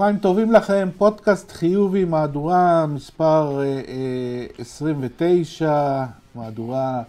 [0.00, 6.04] צהריים טובים לכם, פודקאסט חיובי, מהדורה מספר אה, אה, 29,
[6.34, 7.02] מהדורה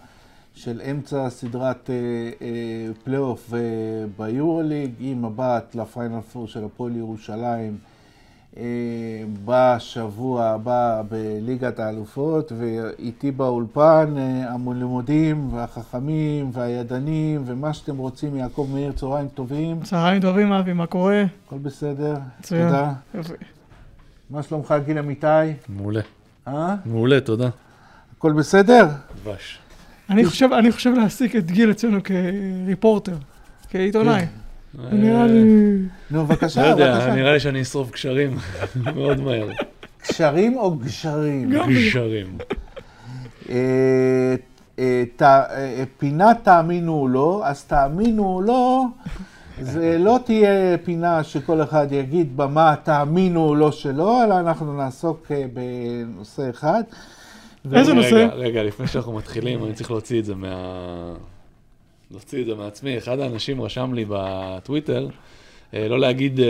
[0.54, 1.94] של אמצע סדרת אה,
[2.42, 3.58] אה, פלייאוף אה,
[4.18, 7.76] ביורוליג, עם מבט לפיינל פור של הפועל ירושלים.
[7.84, 7.91] אה,
[9.44, 18.92] בשבוע הבא בליגת האלופות, ואיתי באולפן אה, המלומדים והחכמים והידענים ומה שאתם רוצים, יעקב מאיר,
[18.92, 19.82] צהריים טובים.
[19.82, 21.24] צהריים טובים, אבי, מה קורה?
[21.46, 22.14] הכל בסדר?
[22.40, 22.66] מצוין.
[22.66, 22.92] תודה.
[23.14, 23.32] יופי.
[24.30, 25.26] מה שלומך, גיל אמיתי?
[25.68, 26.00] מעולה.
[26.48, 26.74] אה?
[26.84, 27.48] מעולה, תודה.
[28.18, 28.88] הכל בסדר?
[29.24, 29.58] דבש.
[30.10, 33.16] אני חושב, אני חושב להעסיק את גיל אצלנו כריפורטר,
[33.70, 34.26] כעיתונאי.
[34.74, 35.44] נראה לי...
[36.10, 37.14] נו, לא בבקשה, יודע, בבקשה.
[37.14, 38.36] נראה לי שאני אשרוף קשרים
[38.94, 39.48] מאוד מהר.
[39.98, 41.50] קשרים או גשרים?
[41.50, 41.68] גם.
[41.88, 42.38] קשרים.
[43.48, 44.34] אה,
[44.78, 48.84] אה, אה, פינה תאמינו או לא, אז תאמינו או לא,
[49.60, 55.30] זה לא תהיה פינה שכל אחד יגיד במה תאמינו או לא שלו, אלא אנחנו נעסוק
[55.52, 56.82] בנושא אחד.
[57.72, 58.28] איזה נושא?
[58.32, 61.14] רגע, לפני שאנחנו מתחילים, אני צריך להוציא את זה מה...
[62.12, 62.98] להוציא את זה מעצמי.
[62.98, 65.08] אחד האנשים רשם לי בטוויטר,
[65.74, 66.46] אה, לא להגיד אה,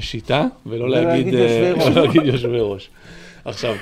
[0.00, 1.40] שיטה, ולא להגיד אה,
[1.74, 1.96] יושבי ראש.
[1.96, 2.90] להגיד יושבי ראש.
[3.44, 3.74] עכשיו,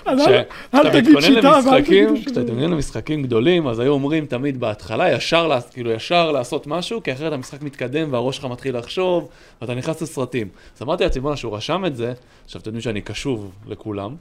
[0.72, 2.40] כשאתה מתכונן למשחקים, כשאתה.
[2.40, 7.32] מתכונן למשחקים גדולים, אז היו אומרים תמיד בהתחלה, ישר, כאילו ישר לעשות משהו, כי אחרת
[7.32, 9.28] המשחק מתקדם והראש שלך מתחיל לחשוב,
[9.60, 10.48] ואתה נכנס לסרטים.
[10.76, 12.12] אז אמרתי לעצמי, בואנה, שהוא רשם את זה,
[12.44, 14.14] עכשיו אתם יודעים שאני קשוב לכולם.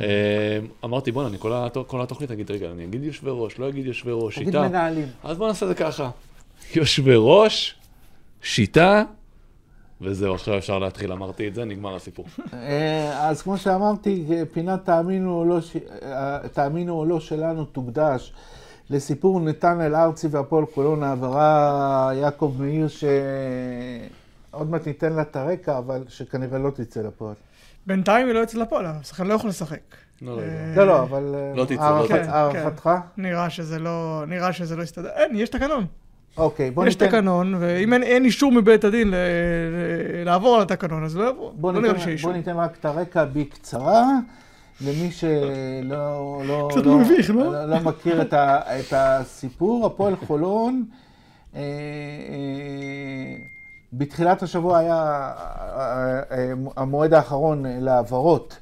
[0.00, 0.06] אה,
[0.84, 3.86] אמרתי, בואנה, אני כל הת- כל התוכנית אגיד, רגע, אני אגיד יושבי ראש, לא אגיד
[3.86, 4.62] יושבי ראש, תגיד שיטה.
[5.24, 6.10] אז בוא נעשה את זה ככה.
[6.74, 7.74] יושבי ראש,
[8.42, 9.02] שיטה,
[10.00, 12.26] וזהו, עכשיו אפשר להתחיל, אמרתי את זה, נגמר הסיפור.
[12.52, 15.58] אה, אז כמו שאמרתי, פינת תאמינו או לא,
[16.02, 18.32] אה, תאמינו או לא שלנו תוקדש
[18.90, 26.04] לסיפור נתנאל ארצי והפועל קולון, העברה יעקב מאיר, שעוד מעט ניתן לה את הרקע, אבל
[26.08, 27.34] שכנראה לא תצא לפועל.
[27.86, 29.80] בינתיים היא לא יוצאת לפועל, השחקן לא יכול לשחק.
[30.22, 30.80] לא, לא, לא.
[30.80, 32.30] אה, לא, אבל לא תצא, לא תצא.
[32.30, 32.90] הערכתך?
[33.16, 35.08] נראה שזה לא, נראה שזה לא יסתדר.
[35.08, 35.86] אין, יש תקנון.
[36.36, 37.06] אוקיי, בוא יש ניתן...
[37.06, 39.14] תקנון, ואם אין- אין אישור מבית הדין ל-
[40.24, 41.52] לעבור על התקנון, אז לא יעבור.
[41.56, 42.32] בוא לא ניתן, בוא.
[42.32, 44.04] ניתן רק את הרקע בקצרה,
[44.80, 47.52] למי שלא לא, קצת לא, מביך, לא?
[47.52, 49.86] לא, לא מכיר את, ה, את הסיפור.
[49.86, 50.84] הפועל חולון,
[51.54, 53.36] אה, אה,
[53.92, 55.30] בתחילת השבוע היה
[56.30, 58.58] אה, המועד האחרון להעברות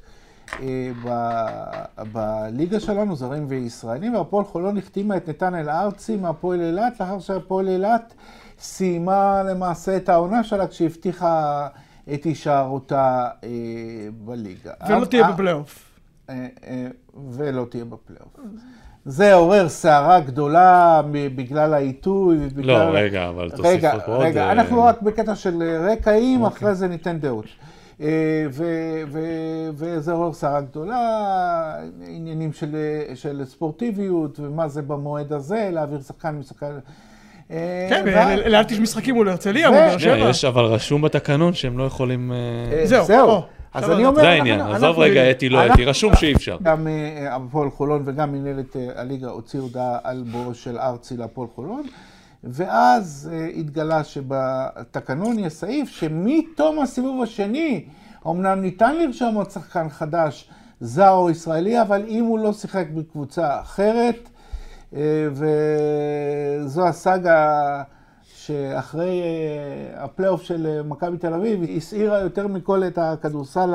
[1.05, 7.67] ב- בליגה שלנו, זרים וישראלים, והפועל חולון החתימה את נתנאל ארצי מהפועל אילת, לאחר שהפועל
[7.67, 8.13] אילת
[8.59, 11.67] סיימה למעשה את העונה שלה כשהבטיחה
[12.13, 13.49] את הישארותה אה,
[14.25, 14.71] בליגה.
[14.89, 15.89] ולא תהיה אה, בפלייאוף.
[16.29, 16.87] אה, אה,
[17.29, 18.39] ולא תהיה בפלייאוף.
[19.05, 22.85] זה עורר סערה גדולה בגלל העיתוי ובגלל...
[22.85, 24.25] לא, רגע, אבל תוסיף רגע, פה עוד...
[24.25, 26.57] רגע, אה, אנחנו רק בקטע של רקעים, אוקיי.
[26.57, 27.45] אחרי זה ניתן דעות.
[28.01, 28.45] אה,
[29.75, 31.75] וזה עורר סערה גדולה,
[32.07, 32.75] עניינים של,
[33.15, 36.79] של ספורטיביות, ומה זה במועד הזה, להעביר שחקן משחקן...
[37.51, 40.29] אה, כן, וה- לאלת יש משחקים מול הרצליה, מול באר שבע.
[40.29, 42.31] יש אבל רשום בתקנון שהם לא יכולים...
[42.31, 42.37] אה,
[42.79, 43.41] אה, זהו,
[43.73, 44.21] אז אני אומר...
[44.21, 46.57] זה העניין, עזוב רגע אתי לא אתי, רשום שאי אפשר.
[46.63, 51.47] גם אה, הפועל חולון וגם מנהלת אה, הליגה הוציאו הודעה על בואו של ארצי להפועל
[51.55, 51.83] חולון,
[52.43, 57.85] ואז אה, התגלה שבתקנון יש סעיף שמתום הסיבוב השני,
[58.27, 60.49] אמנם ניתן לרשום עוד שחקן חדש,
[60.81, 64.29] זר או ישראלי, אבל אם הוא לא שיחק בקבוצה אחרת,
[64.95, 67.83] אה, וזו הסאגה
[68.23, 73.73] שאחרי אה, הפלייאוף של מכבי תל אביב, הסעירה יותר מכל את הכדורסל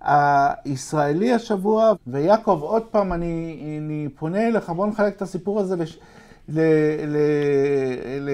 [0.00, 1.92] הישראלי השבוע.
[2.06, 5.98] ויעקב, עוד פעם, אני, אני פונה אליך, בוא נחלק את הסיפור הזה לש,
[6.52, 6.60] ל,
[7.06, 7.16] ל,
[8.20, 8.30] ל,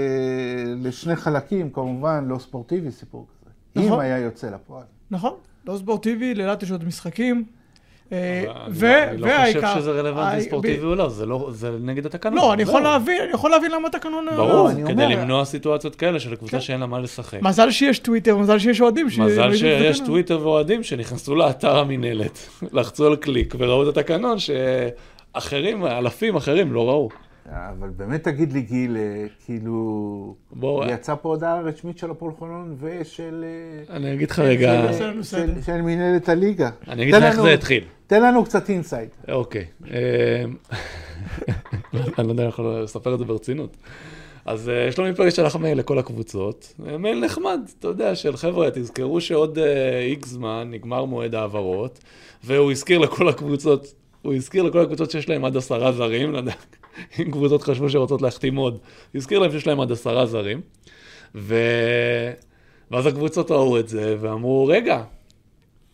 [0.88, 3.50] לשני חלקים, כמובן, לא ספורטיבי סיפור כזה.
[3.76, 4.00] אם נכון.
[4.00, 4.82] היה יוצא לפועל.
[5.10, 5.32] נכון,
[5.66, 7.44] לא ספורטיבי, לאילת יש עוד משחקים.
[8.12, 11.26] אה, אבל ו- אני לא- לא והעיקר- חושב שזה רלוונטי הי- ספורטיבי או לא, זה
[11.26, 12.34] לא, זה נגד התקנון.
[12.36, 12.82] לא, אני יכול.
[12.82, 14.24] להבין, אני יכול להבין למה התקנון...
[14.24, 16.60] לא- ברור, אני כדי למנוע סיטואציות כאלה של קבוצה כן.
[16.60, 17.42] שאין לה מה לשחק.
[17.42, 19.06] מזל שיש טוויטר, מזל שיש אוהדים.
[19.06, 20.00] מזל שיש.
[20.00, 22.38] טוויטר ואוהדים שנכנסו לאתר המינהלת,
[22.72, 27.08] לחצו על קליק וראו את התקנון שאחרים, אלפים אחרים לא ראו.
[27.50, 32.76] אבל באמת תגיד לי, גיל, אה, כאילו, בואו, יצאה פה הודעה רשמית של הפועל חולון
[32.80, 33.44] ושל...
[33.88, 34.82] אה, אני אגיד לך רגע.
[34.82, 35.62] לנו של, סדר.
[35.66, 36.70] של מנהלת הליגה.
[36.88, 37.84] אני אגיד לך איך זה התחיל.
[38.06, 39.10] תן לנו קצת insight.
[39.28, 39.64] אוקיי.
[39.84, 39.90] אמ,
[42.18, 43.76] אני לא יודע יכול לספר את זה ברצינות.
[44.44, 48.70] אז אה, שלומי פרי שלח מייל לכל הקבוצות, אה, מייל נחמד, אתה יודע, של חבר'ה,
[48.70, 49.58] תזכרו שעוד
[50.08, 51.98] איקס זמן נגמר מועד העברות,
[52.44, 53.92] והוא הזכיר לכל הקבוצות,
[54.22, 56.77] הוא הזכיר לכל הקבוצות שיש להם עד עשרה זרים, לא יודע, אם
[57.32, 58.78] קבוצות חשבו שרוצות להחתים עוד,
[59.14, 60.60] הזכיר להם שיש להם עד עשרה זרים,
[61.34, 61.56] ו...
[62.90, 65.02] ואז הקבוצות ראו את זה ואמרו, רגע,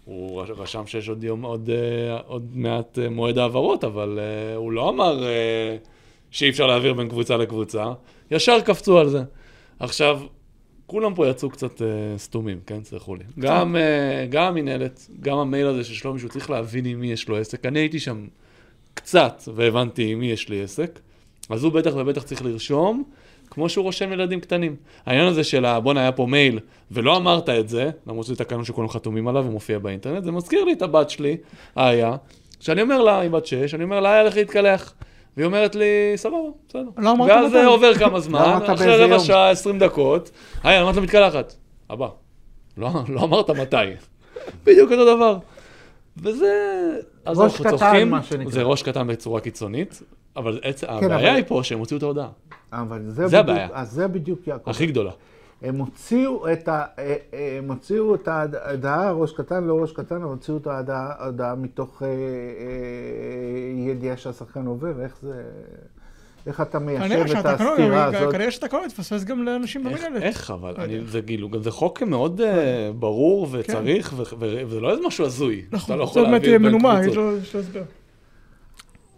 [0.04, 4.72] הוא רשם שיש עוד, יום, עוד, אה, עוד מעט אה, מועד העברות, אבל אה, הוא
[4.72, 5.22] לא אמר
[6.30, 7.92] שאי אפשר להעביר בין קבוצה לקבוצה,
[8.30, 9.22] ישר קפצו על זה.
[9.78, 10.20] עכשיו,
[10.86, 11.86] כולם פה יצאו קצת אה,
[12.18, 12.84] סתומים, כן?
[12.84, 13.24] סלחו לי.
[13.38, 17.28] גם, אה, גם המינהלת, גם המייל הזה של שלומי, שהוא צריך להבין עם מי יש
[17.28, 17.66] לו עסק.
[17.66, 18.26] אני הייתי שם
[19.04, 21.00] קצת והבנתי עם מי יש לי עסק,
[21.50, 23.04] אז הוא בטח ובטח צריך לרשום,
[23.50, 24.76] כמו שהוא רושם ילדים קטנים.
[25.06, 26.58] העניין הזה של בואנה, היה פה מייל,
[26.90, 30.72] ולא אמרת את זה, למרות שזה תקנון שכולם חתומים עליו ומופיע באינטרנט, זה מזכיר לי
[30.72, 31.36] את הבת שלי,
[31.78, 32.16] איה,
[32.60, 34.94] שאני אומר לה, היא בת שש, אני אומר לה, איה, לך להתקלח.
[35.36, 36.36] והיא אומרת לי, סבבה,
[36.68, 36.88] בסדר.
[36.96, 37.64] לא אמרת ואז מתי.
[37.64, 39.18] עובר כמה לא זמן, אחרי רבע.
[39.18, 40.30] שעה, 20 דקות,
[40.64, 41.54] איה, אמרת לה מתקלחת.
[41.92, 42.08] אבא,
[42.76, 43.76] לא, לא אמרת מתי.
[44.64, 45.38] בדיוק אותו דבר.
[46.16, 46.52] וזה...
[47.24, 48.52] אז ראש קטן, צוחקים, מה שנקרא.
[48.52, 50.02] זה ראש קטן בצורה קיצונית,
[50.36, 50.84] אבל עצ...
[50.84, 52.28] כן, הבעיה אבל- היא פה שהם הוציאו את ההודעה,
[52.72, 53.68] אבל זה, זה בדיוק, הבעיה.
[53.72, 54.70] אז זה בדיוק יעקב.
[54.70, 55.10] הכי גדולה.
[55.62, 56.84] הם הוציאו את ה...
[56.98, 61.54] אה, אה, הם הוציאו את ההודעה, ראש קטן, לא ראש קטן, אבל הוציאו את ההודעה
[61.54, 62.14] מתוך אה, אה,
[63.90, 65.42] ידיעה שהשחקן עובר, איך זה...
[66.46, 68.32] איך אתה מיישב את הסתירה הזאת?
[68.32, 70.22] כנראה שהתקנון יתפספס גם לאנשים איך, במנהלת.
[70.22, 70.74] איך אבל?
[70.78, 71.10] יודע.
[71.10, 75.24] זה כאילו, גם זה חוק מאוד אה, ברור וצריך, ו- ו- וזה לא איזה משהו
[75.26, 75.62] הזוי.
[75.72, 77.04] נכון, לא זה באמת מנומק.
[77.14, 77.82] לו יש לו הסבר.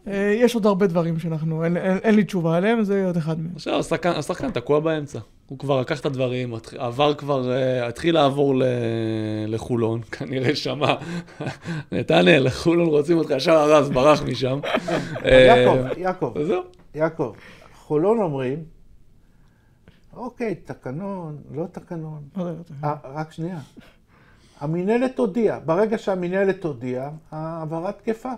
[0.06, 3.40] אה, יש עוד הרבה דברים שאנחנו, אין- אין אין לי תשובה עליהם, זה עוד אחד
[3.40, 3.50] מהם.
[3.54, 5.18] עכשיו, השחקן, השחקן תקוע באמצע.
[5.48, 8.62] הוא כבר לקח את הדברים, עבר כבר, אה, התחיל לעבור ל-
[9.48, 10.94] לחולון, כנראה שמע,
[11.92, 14.58] נתנאל, חולון רוצים אותך, ישר הרס, ברח משם.
[15.24, 16.34] אה, יעקב, יעקב.
[16.94, 17.32] יעקב,
[17.74, 18.64] חולון אומרים,
[20.16, 22.22] אוקיי, תקנון, לא תקנון.
[22.36, 23.58] לא אתה- אה, רק שנייה.
[24.60, 28.32] המינהלת הודיעה, ברגע שהמינהלת הודיעה, ההעברה תקפה.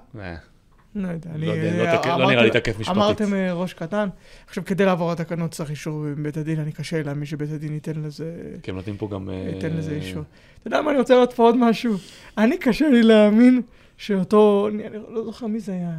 [0.96, 2.96] אה, לא יודע, לא אני- לא תקף- לא נראה לי תקף משפטית.
[2.96, 4.08] אמרתם אה, ראש קטן,
[4.46, 8.32] עכשיו כדי לעבור התקנות צריך אישור מבית הדין, אני קשה להאמין שבית הדין ייתן לזה,
[8.62, 9.30] כי הם נותנים פה גם...
[9.30, 10.22] אה, ייתן לזה אישור.
[10.58, 11.94] אתה יודע מה, אני רוצה לראות פה עוד משהו.
[12.38, 13.62] אני קשה לי להאמין
[13.96, 15.90] שאותו, אני לא זוכר מי זה היה,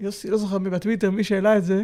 [0.00, 1.82] יוסי, לא זוכר מי בטוויטר, מי שהעלה את זה,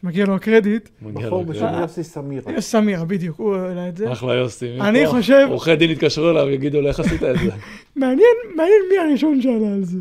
[0.00, 1.80] שמגיע לו הקרדיט, מגיע בחור לו, בשם כן.
[1.80, 2.52] יוסי סמירה.
[2.52, 4.12] יוסי סמיר, בדיוק, הוא העלה את זה.
[4.12, 4.80] אחלה יוסי.
[4.80, 5.06] אני.
[5.06, 7.50] חושב- עורכי דין יתקשרו אליו ויגידו לו, איך עשית את זה?
[7.96, 8.20] מעניין,
[8.56, 9.98] מעניין מי הראשון שעלה על זה.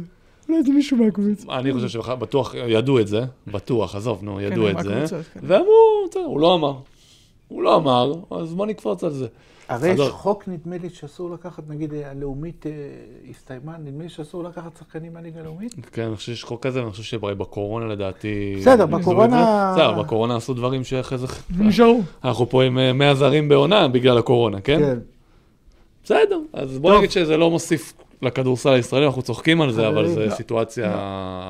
[0.49, 1.57] אולי זה מישהו מהקבוצה.
[1.57, 5.21] אני חושב שבטוח ידעו את זה, בטוח, עזוב, נו, ידעו כן, את זה.
[5.33, 5.39] כן.
[5.43, 6.73] ואמרו, הוא לא אמר.
[7.47, 9.27] הוא לא אמר, אז בוא נקפוץ על זה.
[9.69, 10.09] הרי יש עזוב.
[10.09, 12.71] חוק, נדמה לי, שאסור לקחת, נגיד, הלאומית אה,
[13.29, 15.73] הסתיימה, נדמה לי שאסור לקחת שחקנים מהליגה הלאומית.
[15.91, 18.55] כן, אני חושב שיש חוק כזה, ואני חושב שבקורונה לדעתי...
[18.59, 19.73] בסדר, בקורונה-.
[19.75, 21.27] בסדר, בקורונה עשו דברים שאחרי זה...
[21.59, 22.01] נשארו.
[22.23, 24.79] אנחנו פה עם אה, 100 זרים בעונה בגלל הקורונה, כן?
[24.79, 24.99] כן.
[26.03, 26.97] בסדר, אז בוא.
[26.97, 27.93] נגיד שזה לא מוסיף
[28.23, 30.29] לכדורסל הישראלי, אנחנו צוחקים על זה, אבל זו לא.
[30.29, 30.91] סיטואציה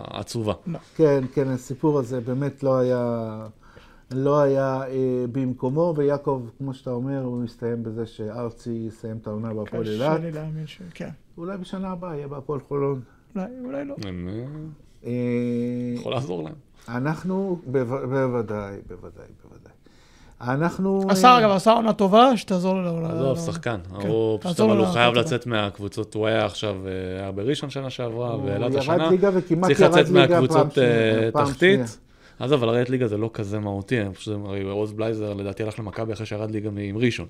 [0.09, 0.53] עצובה.
[0.95, 3.45] כן, כן, הסיפור הזה באמת לא היה,
[4.11, 4.89] לא היה אה,
[5.31, 10.19] במקומו, ויעקב, כמו שאתה אומר, הוא מסתיים בזה שארצי יסיים את העונה בהפועל קשה אילת.
[10.21, 10.81] לי להאמין ש...
[10.93, 11.09] כן.
[11.37, 13.01] אולי בשנה הבאה יהיה בהפועל חולון.
[13.35, 13.95] אולי, אולי לא.
[14.05, 14.43] אני
[15.05, 15.11] אה,
[15.95, 16.53] יכול לעזור להם.
[16.89, 19.52] אנחנו, בו- בוודאי, בוודאי, בוודאי.
[20.47, 21.03] אנחנו...
[21.09, 23.01] עשה, אה, אגב, עשה עונה טובה, שתעזור לו.
[23.01, 23.77] ל- עזוב, שחקן.
[24.01, 24.07] כן.
[24.07, 25.13] הוא פשוט אבל הוא חייב.
[25.13, 26.91] לצאת מהקבוצות, הוא היה עכשיו, אה,
[27.21, 29.09] היה בראשון שנה שעברה, הוא ואילת ירד השנה.
[29.09, 30.89] ליגה וכמעט צריך ירד לצאת ליגה פעם מהקבוצות שנייה,
[31.23, 31.97] אה, תחתית.
[32.39, 35.79] עזוב, אבל לרדת ליגה זה לא כזה מהותי, אני חושב שהרי עוז בלייזר לדעתי הלך
[35.79, 37.27] למכבי אחרי שירד ליגה עם ראשון,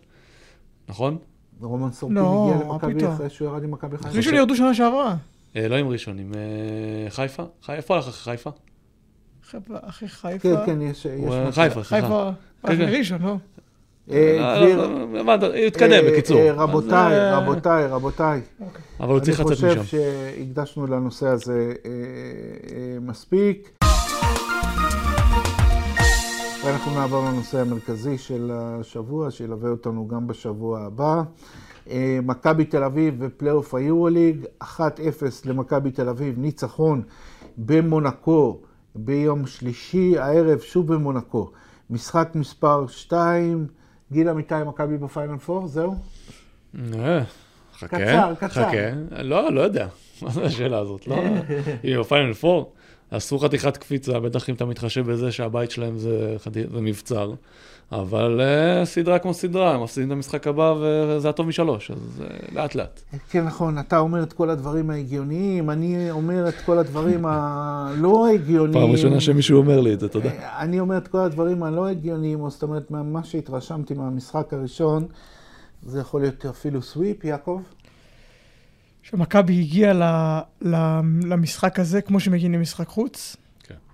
[0.89, 1.17] נכון?
[1.61, 3.07] רומן סורקין לא, הגיע למכבי?
[3.13, 4.17] אחרי שהוא ירד עם מכבי חיפה.
[4.17, 5.15] ראשון ירדו שנה שעברה.
[5.55, 7.43] אה, לא עם ראשון, עם אה, חיפה?
[7.63, 8.49] חי- איפה הלך אחרי חיפה?
[9.71, 10.39] אחי חיפה.
[10.39, 11.05] כן, כן, יש...
[11.17, 11.51] הוא, אה.
[11.51, 12.01] חיפה, סליחה.
[12.01, 12.29] חיפה,
[12.67, 12.89] כן, כן.
[12.97, 13.35] ראשון, לא?
[15.67, 16.51] התקדם בקיצור.
[16.51, 18.41] רבותיי, רבותיי, רבותיי.
[18.99, 19.81] אבל הוא צריך לצאת אני משם.
[19.83, 19.97] חושב
[20.37, 23.79] שהקדשנו לנושא הזה אה, אה, מספיק.
[26.65, 31.21] ואנחנו נעבור לנושא המרכזי של השבוע, שילווה אותנו גם בשבוע הבא.
[31.89, 34.67] אה, מכבי תל אביב ופלייאוף היורוליג, 1-0
[35.45, 37.01] למכבי תל אביב, ניצחון
[37.57, 38.59] במונקו
[38.95, 41.51] ביום שלישי הערב, שוב במונקו.
[41.89, 43.67] משחק מספר 2,
[44.11, 45.95] גיל אמיתי, מכבי בפיינל 4, זהו?
[46.93, 47.23] אה,
[47.73, 48.47] חכה, קצר, קצר.
[48.47, 49.21] חכה.
[49.23, 49.87] לא, לא יודע.
[50.21, 51.07] מה זה השאלה הזאת?
[51.07, 51.15] לא,
[51.83, 52.73] היא בפיינל פור.
[53.11, 56.35] עשו חתיכת קפיצה, בטח אם אתה מתחשב בזה שהבית שלהם זה
[56.71, 57.33] מבצר.
[57.91, 62.55] אבל uh, סדרה כמו סדרה, הם מפסידים את המשחק הבא וזה הטוב משלוש, אז uh,
[62.55, 63.01] לאט לאט.
[63.29, 68.83] כן, נכון, אתה אומר את כל הדברים ההגיוניים, אני אומר את כל הדברים הלא הגיוניים.
[68.85, 70.29] פעם ראשונה שמישהו אומר לי את זה, תודה.
[70.59, 75.05] אני אומר את כל הדברים הלא הגיוניים, או זאת אומרת, מה שהתרשמתי מהמשחק הראשון,
[75.85, 77.61] זה יכול להיות אפילו סוויפ, יעקב?
[79.01, 83.35] שמכבי הגיעה ל- ל- למשחק הזה כמו שמגיעים למשחק חוץ.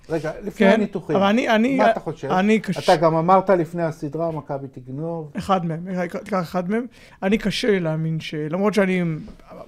[0.10, 2.32] רגע, לפני כן, הניתוחים, אבל אני, אני, מה אתה חושב?
[2.32, 5.32] אני קשה, אתה גם אמרת לפני הסדרה, מכבי תגנוב.
[5.38, 5.88] אחד מהם,
[6.24, 6.86] תיקח אחד מהם.
[7.24, 9.04] אני קשה לי להאמין שלמרות שאני,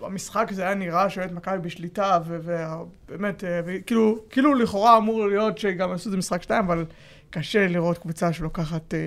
[0.01, 5.91] במשחק זה היה נראה שבאמת מכבי בשליטה, ובאמת, אה, כאילו, כאילו לכאורה אמור להיות שגם
[5.91, 6.85] עשו את זה משחק שתיים, אבל
[7.29, 8.99] קשה לראות קבוצה שלוקחת, אה,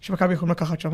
[0.00, 0.92] שמכבי יכולים לקחת שם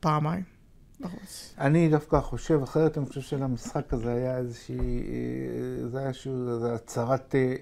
[0.00, 0.59] פעמיים.
[1.00, 1.54] בחוץ.
[1.58, 6.32] אני דווקא חושב אחרת, אני חושב שלמשחק הזה היה איזושהי, אה, זה היה איזושהי
[6.74, 7.54] הצהרת אה,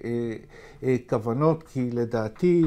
[0.83, 2.63] אה, כוונות, כי לדעתי,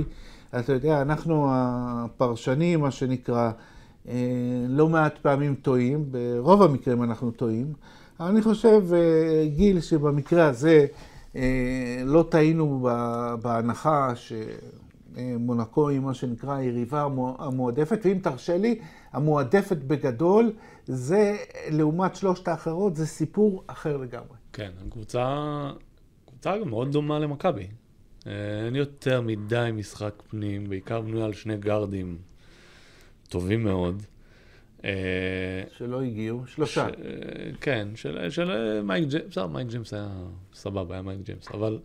[0.59, 3.51] אתה יודע, אנחנו הפרשנים, מה שנקרא,
[4.69, 7.73] לא מעט פעמים טועים, ברוב המקרים אנחנו טועים.
[8.21, 8.83] אני חושב,
[9.57, 10.87] גיל, שבמקרה הזה
[12.05, 12.89] לא טעינו
[13.43, 14.33] בהנחה ש...
[15.17, 18.79] אה, מונקו היא מה שנקרא היריבה המו- המועדפת, ואם תרשה לי,
[19.13, 20.53] המועדפת בגדול,
[20.87, 21.37] זה
[21.71, 24.37] לעומת שלושת האחרות, זה סיפור אחר לגמרי.
[24.53, 25.71] כן, הקבוצה,
[26.29, 27.67] קבוצה גם מאוד דומה למכבי.
[28.27, 28.33] אה,
[28.67, 32.19] אין יותר מדי משחק פנים, בעיקר בנויה על שני גארדים
[33.29, 34.03] טובים מאוד.
[34.85, 34.91] אה,
[35.77, 36.89] שלא הגיעו, שלושה.
[36.89, 36.93] ש-
[37.61, 40.09] כן, של, של מייק ג'יימס, בסדר, מייק ג'יימס היה
[40.55, 41.79] סבבה, היה מייק ג'יימס, אבל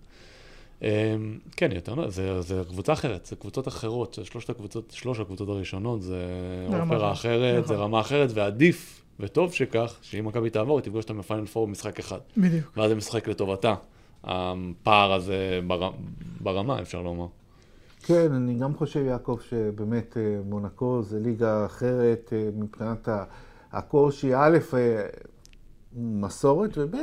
[1.55, 6.25] כן, יותר, זה, זה קבוצה אחרת, זה קבוצות אחרות, שלושת הקבוצות, שלוש הקבוצות הראשונות, זה
[6.67, 7.75] אופרה אחרת, אחרת, נכון.
[7.75, 11.99] זה רמה אחרת, ועדיף, וטוב שכך, שאם מכבי תעבור, היא תפגוש אותם בפיינל פור במשחק
[11.99, 12.19] אחד.
[12.37, 12.77] בדיוק.
[12.77, 13.75] ואז זה משחק לטובתה.
[14.23, 15.91] הפער הזה בר...
[16.41, 17.27] ברמה, אפשר לומר.
[18.03, 23.09] כן, אני גם חושב, יעקב, שבאמת אה, מונקו זה ליגה אחרת אה, מבחינת
[23.71, 25.05] הקושי, א', אה,
[25.95, 26.95] מסורת, וב',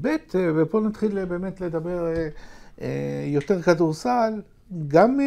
[0.00, 2.14] ב', אה, ופה נתחיל אה, באמת לדבר
[2.80, 4.42] אה, יותר כדורסל,
[4.88, 5.20] גם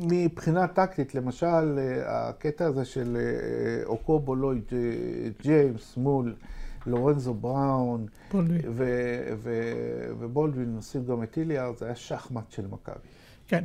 [0.00, 3.16] מבחינה טקטית, למשל, הקטע הזה של
[3.84, 4.72] אוקובו לויד
[5.42, 6.34] ג'יימס מול
[6.86, 8.06] לורנזו בראון,
[10.18, 13.08] ובולדווין נוסיף גם את איליאר, זה היה שחמט של מכבי.
[13.48, 13.64] כן.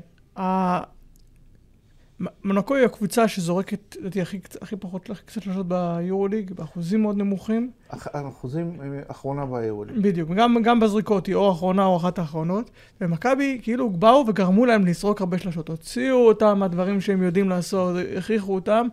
[2.43, 7.71] מונקו היא הקבוצה שזורקת, לדעתי, הכי, הכי פחות קצת שלושות ביורוליג, באחוזים מאוד נמוכים.
[7.89, 9.97] אח- אחוזים אה, אחרונה ביורוליג.
[10.01, 12.69] בדיוק, גם, גם בזריקות היא או האחרונה או אחת האחרונות.
[13.01, 15.69] ומכבי כאילו באו וגרמו להם לזרוק הרבה שלושות.
[15.69, 18.87] הוציאו אותם מהדברים שהם יודעים לעשות, הכריחו אותם.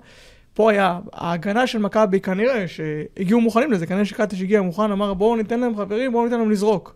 [0.55, 5.37] פה היה, ההגנה של מכבי כנראה שהגיעו מוכנים לזה, כנראה שקטש הגיע מוכן, אמר בואו
[5.37, 6.95] ניתן להם חברים, בואו ניתן להם לזרוק.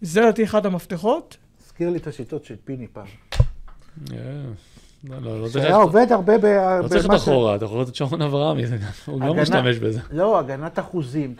[0.00, 1.36] זה לדעתי אחד המפתחות.
[1.64, 3.06] הזכיר לי את השיטות של פיני פעם.
[4.12, 4.16] אה,
[5.08, 6.44] לא, לא, לא צריך שהיה עובד הרבה ב...
[6.82, 9.76] לא צריך את אחורה, אתה יכול לתת שרון אברהמי, זה גם- הוא גם הגנה- משתמש
[9.78, 10.00] בזה.
[10.10, 11.34] לא, הגנת אחוזים.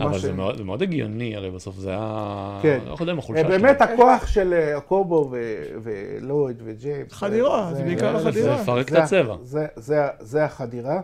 [0.00, 2.58] אבל זה מאוד- זה הגיוני, הרי בסוף זה היה...
[2.62, 2.78] כן.
[2.86, 3.62] לא יודע אם החולשה אה, שלהם.
[3.62, 5.36] באמת הכוח של אה, הקובו ו-
[5.82, 7.12] ולויד וג'יימס.
[7.12, 8.60] חדירה, זה בעיקר זה החדירה.
[8.62, 9.36] לפרק את זה- הצבע.
[9.42, 11.00] זה- זה- זה החדירה.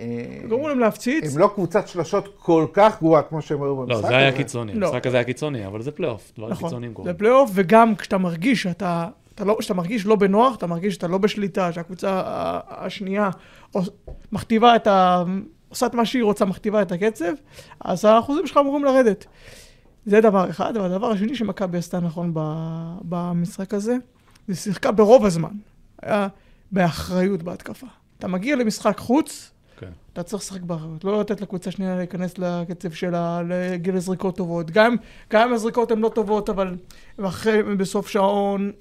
[0.00, 0.06] אה,
[0.48, 1.32] גרמו להם להפציץ.
[1.34, 4.08] הם לא קבוצת שלשות כל כך גרועה כמו שהם היו במשחק לא, הזה.
[4.08, 4.86] זה היה קיצוני, לא.
[4.86, 7.12] המשחק הזה היה קיצוני, אבל זה פלייאוף, דברים נכון, קיצוניים קורים.
[7.12, 11.08] זה פלייאוף, וגם כשאתה מרגיש שאתה, אתה לא, שאתה מרגיש לא בנוח, אתה מרגיש שאתה
[11.08, 12.22] לא בשליטה, שהקבוצה
[12.68, 13.30] השנייה
[14.32, 15.24] מכתיבה את ה...
[15.68, 17.32] עושה את מה שהיא רוצה, מכתיבה את הקצב,
[17.80, 19.26] אז האחוזים שלך אמורים לרדת.
[20.06, 22.30] זה דבר אחד, והדבר השני שמכבי עשתה נכון
[23.02, 23.96] במשחק הזה,
[24.48, 25.52] זה שיחקה ברוב הזמן.
[26.02, 26.28] היה
[26.72, 27.86] באחריות בהתקפה.
[28.18, 29.90] אתה מגיע למשחק חוץ, כן.
[30.12, 34.70] אתה צריך לשחק באחריות, לא לתת לקבוצה שנייה להיכנס לקצב שלה, להגיע לזריקות טובות.
[34.70, 34.96] גם,
[35.30, 36.76] גם אם הזריקות הן לא טובות, אבל
[37.22, 38.72] אחרי, בסוף שעון.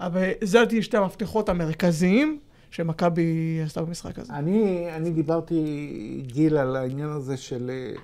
[0.00, 2.38] אבל זה לדעתי שתי המפתחות המרכזיים
[2.70, 4.32] שמכבי עשתה במשחק הזה.
[4.32, 8.00] אני, אני דיברתי, גיל, על העניין הזה של, אה,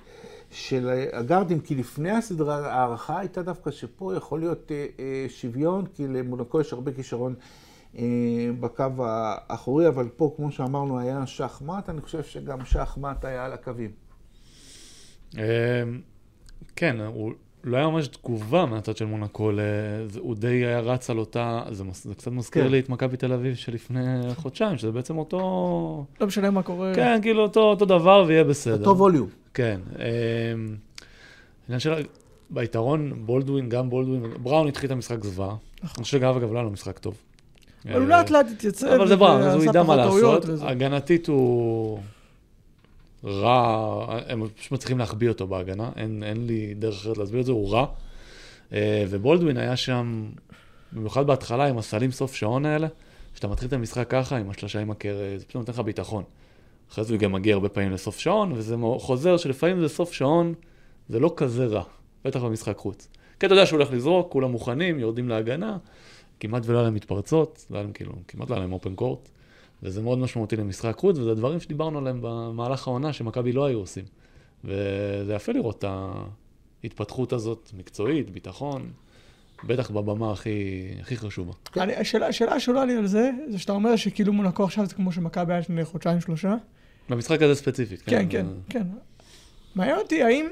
[0.51, 6.07] של הגארדים, כי לפני הסדרה ההערכה הייתה דווקא שפה יכול להיות אה, אה, שוויון, כי
[6.07, 7.35] למונקו יש הרבה כישרון
[7.97, 8.03] אה,
[8.59, 13.91] בקו האחורי, אבל פה, כמו שאמרנו, היה שחמט, אני חושב שגם שחמט היה על הקווים.
[15.35, 15.41] אמ,
[16.75, 17.31] כן, הוא
[17.67, 19.51] לא היה ממש תגובה מהצד של מונקו,
[20.19, 22.71] הוא די היה רץ על אותה, זה מס- זה קצת מזכיר כן.
[22.71, 23.99] לי את מכבי תל אביב שלפני
[24.35, 25.39] חודשיים, שזה בעצם אותו,
[26.21, 26.91] לא משנה מה קורה.
[26.95, 28.79] כן, כאילו אותו אותו דבר ויהיה בסדר.
[28.79, 29.27] אותו ווליום.
[29.53, 29.79] כן.
[29.95, 30.75] אמ,
[31.67, 31.93] עניין של...
[32.49, 35.55] ביתרון, בולדווין, גם בולדווין, בראון התחיל את המשחק זוועה.
[35.81, 37.15] אני חושב שגם אגב לא היה לו משחק טוב.
[37.85, 38.87] אבל הוא לאט לאט התייצב.
[38.87, 40.45] אבל זה בראון, אז הוא ידע מה לעשות.
[40.61, 41.99] הגנתית הוא
[43.25, 47.51] רע, הם פשוט מצליחים להחביא אותו בהגנה, אין, אין לי דרך אחרת להסביר את זה,
[47.51, 47.85] הוא רע.
[48.73, 50.29] אה, ובולדווין היה שם,
[50.91, 52.87] במיוחד בהתחלה עם הסלים סוף שעון האלה,
[53.33, 56.23] כשאתה מתחיל את המשחק ככה, עם השלושה עם הקרע, זה פשוט נותן לך ביטחון.
[56.91, 60.53] אחרי זה הוא גם מגיע הרבה פעמים לסוף שעון, וזה חוזר שלפעמים זה סוף שעון,
[61.09, 61.83] זה לא כזה רע,
[62.25, 63.07] בטח במשחק חוץ.
[63.39, 65.77] כי אתה יודע שהוא הולך לזרוק, כולם מוכנים, יורדים להגנה,
[66.39, 69.29] כמעט ולא היה להם מתפרצות, לא היה להם כאילו, כמעט לא היה להם אופן קורט,
[69.83, 74.05] וזה מאוד משמעותי למשחק חוץ, וזה דברים שדיברנו עליהם במהלך העונה, שמכבי לא היו עושים.
[74.63, 75.85] וזה יפה לראות את
[76.83, 78.91] ההתפתחות הזאת, מקצועית, ביטחון,
[79.63, 81.53] בטח בבמה הכי, הכי חשובה.
[81.77, 85.11] אני, השאלה, השאלה שעולה לי על זה, זה שאתה אומר שכאילו מונקו עכשיו זה כמו
[85.11, 86.55] שמכבי היה לפני חודשיים, שלושה.
[87.09, 88.27] במשחק הזה ספציפית, כן, כן.
[88.29, 88.87] כן, כן.
[89.75, 90.45] מעניין אותי, האם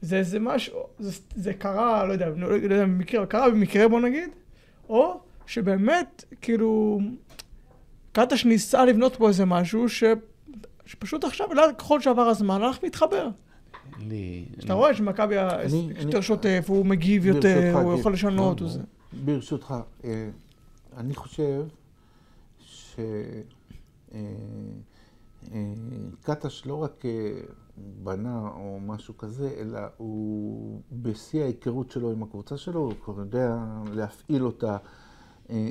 [0.00, 4.00] זה איזה משהו, זה, זה קרה, לא יודע, לא, לא יודע, במקרה, קרה במקרה בוא
[4.00, 4.28] נגיד,
[4.88, 7.00] או שבאמת, כאילו,
[8.12, 10.04] קטש ניסה לבנות פה איזה משהו ש...
[10.86, 13.28] שפשוט עכשיו, לא, ככל שעבר הזמן, הלך והתחבר.
[13.98, 14.44] לי...
[14.64, 17.98] אתה רואה שמכבי אני- יותר אני- שוטף, הוא מגיב יותר, הוא.
[17.98, 18.80] יכול לשנות, לא, הוא זה.
[19.24, 20.28] ברשותך, אה,
[20.96, 21.62] אני חושב
[22.58, 22.96] ש...
[24.14, 24.20] אה,
[25.54, 25.60] אה,
[26.66, 27.02] לא רק
[28.02, 33.56] בנה או משהו כזה, אלא הוא בשיא ההיכרות שלו עם הקבוצה שלו, הוא כבר יודע
[33.92, 34.76] להפעיל אותה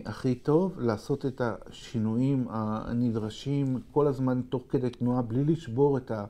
[0.06, 6.26] הכי טוב, לעשות את השינויים הנדרשים כל הזמן תוך כדי תנועה, בלי לשבור את, ה,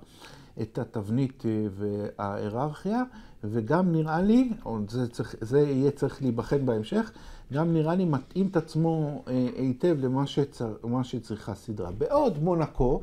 [0.62, 3.04] את התבנית אה, וההיררכיה,
[3.44, 4.52] וגם נראה לי,
[4.90, 7.12] זה, צריך, זה יהיה צריך להיבחן בהמשך,
[7.54, 11.92] גם נראה לי מתאים את עצמו אה, היטב למה שצר, שצריכה סדרה.
[11.92, 13.02] בעוד מונקו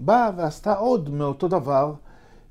[0.00, 1.94] באה ועשתה עוד מאותו דבר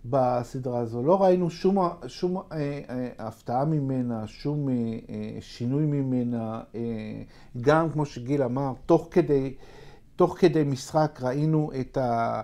[0.09, 1.03] בסדרה הזו.
[1.03, 2.43] לא ראינו שום, שום אה,
[2.89, 6.61] אה, הפתעה ממנה, שום אה, אה, שינוי ממנה.
[6.75, 6.81] אה,
[7.61, 9.53] גם, כמו שגיל אמר, תוך כדי,
[10.15, 12.41] תוך כדי משחק ראינו את, ה,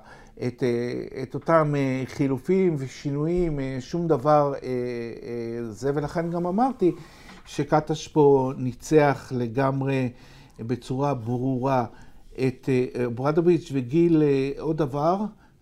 [0.48, 6.48] את, אה, את אותם אה, חילופים ושינויים, אה, שום דבר אה, אה, זה, ולכן גם
[6.48, 6.92] אמרתי
[7.46, 10.10] שקטש פה ניצח לגמרי
[10.60, 11.86] בצורה ברורה
[12.48, 15.18] את אה, ברדוביץ' וגיל אה, עוד דבר.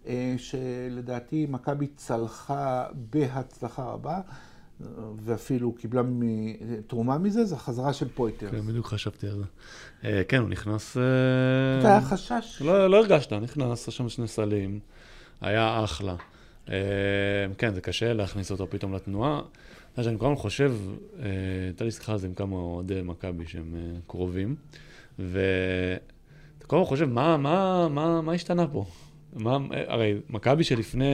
[0.07, 4.87] אה, שלדעתי מכבי צלחה בהצלחה רבה, אה,
[5.21, 6.01] ואפילו קיבלה
[6.87, 8.51] תרומה מזה, זה החזרה של פויטר.
[8.51, 9.43] כן, בדיוק חשבתי על זה.
[10.03, 10.97] אה, כן, הוא נכנס...
[10.97, 12.61] אה, זה היה חשש.
[12.61, 14.79] לא, לא הרגשת, נכנס, שם שני סלים,
[15.41, 16.15] היה אחלה.
[16.69, 16.75] אה,
[17.57, 19.39] כן, זה קשה להכניס אותו פתאום לתנועה.
[19.39, 20.75] אתה יודע שאני כל הזמן חושב,
[21.19, 21.25] אה,
[21.65, 24.55] הייתה לי שיחה על זה עם כמה אוהדי מכבי שהם אה, קרובים,
[25.19, 28.85] ואתה כל הזמן חושב, מה, מה, מה, מה השתנה פה?
[29.35, 31.05] מה, הרי מכבי שלפני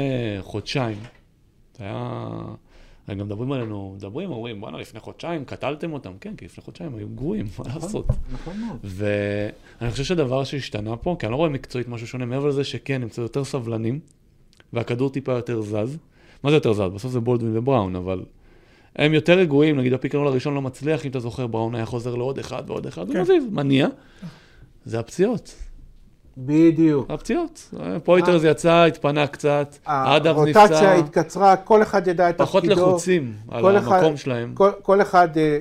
[0.41, 0.97] חודשיים,
[1.77, 2.39] זה היה...
[3.07, 6.11] הם גם מדברים עלינו, מדברים, אומרים, בואנה, לפני חודשיים קטלתם אותם.
[6.21, 8.05] כן, כי לפני חודשיים היו גרועים, מה לעשות?
[8.31, 8.77] נכון מאוד.
[8.83, 13.03] ואני חושב שהדבר שהשתנה פה, כי אני לא רואה מקצועית משהו שונה, מעבר לזה שכן,
[13.03, 13.99] הם קצת יותר סבלנים,
[14.73, 15.97] והכדור טיפה יותר זז.
[16.43, 16.81] מה זה יותר זז?
[16.81, 18.25] בסוף זה בולדווין ובראון, אבל
[18.95, 21.85] הם יותר רגועים, נגיד הפיק אנד רול הראשון לא מצליח, אם אתה זוכר, בראון היה
[21.85, 23.13] חוזר לעוד אחד ועוד אחד, כן.
[23.13, 23.87] הוא מזיז, מניע.
[24.85, 25.55] זה הפציעות,
[26.37, 27.11] בדיוק.
[27.11, 27.73] הפציעות.
[28.03, 32.87] פוית'רס יצא, התפנה קצת, אדמס הרוטציה נפצע, התקצרה, כל אחד ידע את פחות תפקידו.
[32.89, 34.55] לחוצים על המקום שלהם.
[34.81, 35.57] כל, אחד, אה, אה, אה,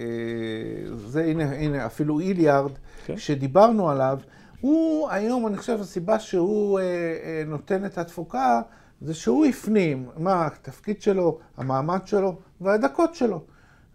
[0.00, 2.70] אה, זה הנה, הנה, אפילו היליארד,
[3.06, 3.16] כן.
[3.16, 4.18] שדיברנו עליו,
[4.60, 8.60] הוא היום, אני חושב, הסיבה שהוא אה, אה, נותן את התפוקה,
[9.00, 13.40] זה שהוא הפנים מה התפקיד שלו, המעמד שלו והדקות שלו.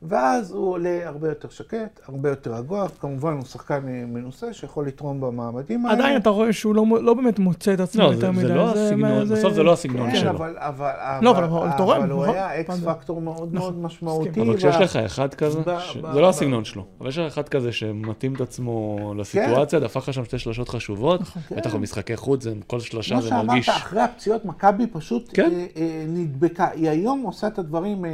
[0.08, 4.88] ואז הוא עולה הרבה יותר שקט, הרבה יותר רגוע, כמובן הוא שחקן אה, מנוסה שיכול
[4.88, 5.98] לתרום במעמדים האלה.
[5.98, 8.42] עדיין אתה רואה שהוא לא, לא באמת מוצא את עצמו לא, יותר זה- מדי.
[8.48, 10.30] זה לא הסגנון, בסוף זה לא הסגנון כן, שלו.
[10.30, 12.36] אבל, אבל, לא, אבל הוא תורם, אבל הוא נכון?
[12.36, 12.94] היה אקס נכון.
[12.94, 14.42] פקטור מאוד נכון, מאוד משמעותי.
[14.42, 17.72] אבל כשיש לך אחד כזה, ש- זה לא הסגנון שלו, אבל יש לך אחד כזה
[17.72, 21.56] שמתאים את עצמו לסיטואציה, דפק לך שם שתי שלושות חשובות, כן.
[21.56, 23.70] בטח במשחקי חוץ, זה- כל שלושה כמו זה שאמרת, מרגיש...
[23.70, 25.50] אחרי הפציעות, מכבי פשוט כן.
[25.54, 26.68] אה, אה, נדבקה.
[26.74, 28.06] היא היום עושה את הדברים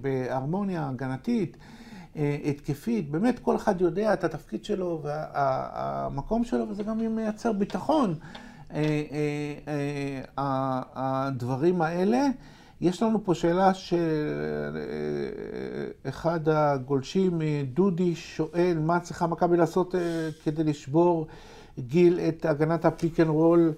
[0.00, 1.17] בהרמוניה הגנתית,
[2.16, 3.10] אה, התקפית.
[3.10, 8.14] באמת, כל אחד יודע את התפקיד שלו והמקום שלו, וזה גם מייצר ביטחון.
[8.74, 9.02] אה,
[9.68, 10.22] אה,
[10.94, 12.26] הדברים האלה.
[12.80, 13.72] יש לנו פה שאלה
[16.04, 17.40] שאחד הגולשים,
[17.74, 19.94] דודי, שואל מה צריכה מכבי לעשות
[20.44, 21.26] כדי לשבור
[21.78, 23.72] גיל את הגנת הפיק אנד רול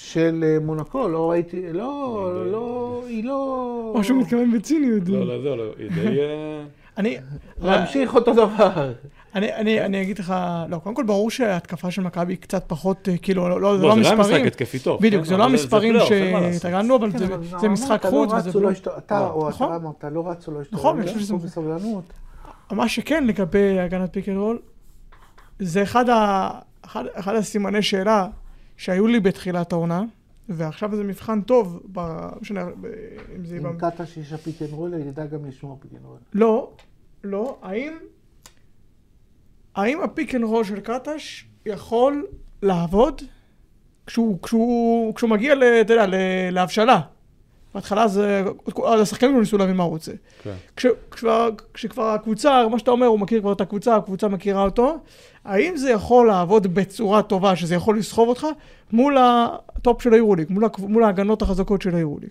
[0.00, 1.08] של אה, מונקו.
[1.08, 3.92] לא ראיתי, לא, לא, היא לא...
[3.94, 5.08] או שהוא מתכוון בציניות.
[5.08, 6.20] לא, לא, זה לא, היא די...
[6.20, 6.64] אה,
[6.98, 7.16] אני,
[7.62, 8.92] להמשיך אותו דבר.
[9.34, 10.34] אני, אני, אני אגיד לך,
[10.68, 13.82] לא, קודם כל ברור שההתקפה של מכבי היא קצת פחות, אה, כאילו, לא, לא, זה
[13.82, 14.46] לא, לא זה לא היה משחק המספרים.
[14.46, 15.02] התקפי טוב.
[15.02, 15.28] בדיוק, כן?
[15.28, 15.94] זה לא המספרים.
[16.08, 17.10] שהתרגלנו, אבל
[17.60, 19.26] זה- משחק חוץ לא לא אתה לא.
[19.30, 19.66] או נכון.
[19.68, 22.04] אתה אמרת, לא רצו, לא השתוללו, נכון, אני חושב שזה- בסבלנות.
[22.72, 24.58] מה שכן לגבי הגנת פיק אנד רול,
[25.58, 26.04] זה אחד
[27.36, 28.26] הסימני שאלה
[28.78, 30.04] שהיו לי בתחילת העונה,
[30.48, 32.00] ועכשיו זה מבחן טוב, ב,
[32.40, 32.86] משנה, ב,
[33.36, 33.56] אם זה...
[33.56, 36.18] אם ב- קטש יש הפיק אנד רול, ידע גם לשמור פיק אנד רול.
[36.32, 36.72] לא,
[37.24, 37.92] לא, האם,
[39.74, 42.26] האם הפיק אנד רול של קטש יכול
[42.62, 43.22] לעבוד
[44.06, 46.06] כשהוא, כשהוא, כשהוא מגיע, אתה יודע,
[46.50, 47.00] להבשלה?
[47.78, 48.44] בהתחלה זה,
[48.84, 50.12] השחקנים לא ניסו להבין מה הוא רוצה.
[50.42, 50.54] כן.
[50.76, 54.98] כש, כשכבר, כשכבר הקבוצה, מה שאתה אומר, הוא מכיר כבר את הקבוצה, הקבוצה מכירה אותו,
[55.44, 58.46] האם זה יכול לעבוד בצורה טובה, שזה יכול לסחוב אותך,
[58.92, 60.46] מול הטופ של היורוליג,
[60.78, 62.30] מול, ההגנות החזקות של היורוליג?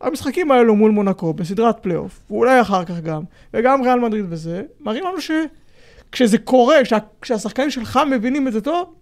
[0.00, 3.22] המשחקים האלו מול מונקו בסדרת פלייאוף, ואולי אחר כך גם,
[3.54, 8.94] וגם ריאל מדריד וזה, מראים לנו שכשזה קורה, כשה, כשהשחקנים שלך מבינים את זה טוב,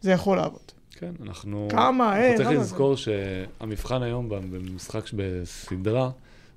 [0.00, 0.67] זה יכול לעבוד.
[1.00, 1.68] כן, אנחנו...
[1.70, 6.10] כמה, אנחנו אין, צריך למה לזכור שהמבחן היום במשחק בסדרה,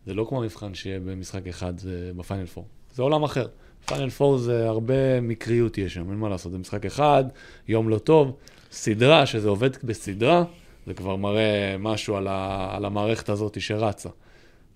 [0.06, 1.74] זה לא כמו המבחן שיהיה במשחק אחד
[2.18, 2.66] בפיינל פור.
[2.96, 3.48] זה עולם אחר.
[3.86, 6.52] פיינל פור זה הרבה מקריות יש שם, אין מה לעשות.
[6.52, 7.24] זה משחק אחד,
[7.68, 8.36] יום לא טוב.
[8.72, 10.44] סדרה, שזה עובד בסדרה,
[10.88, 14.10] זה כבר מראה משהו על, ה, על המערכת הזאת שרצה.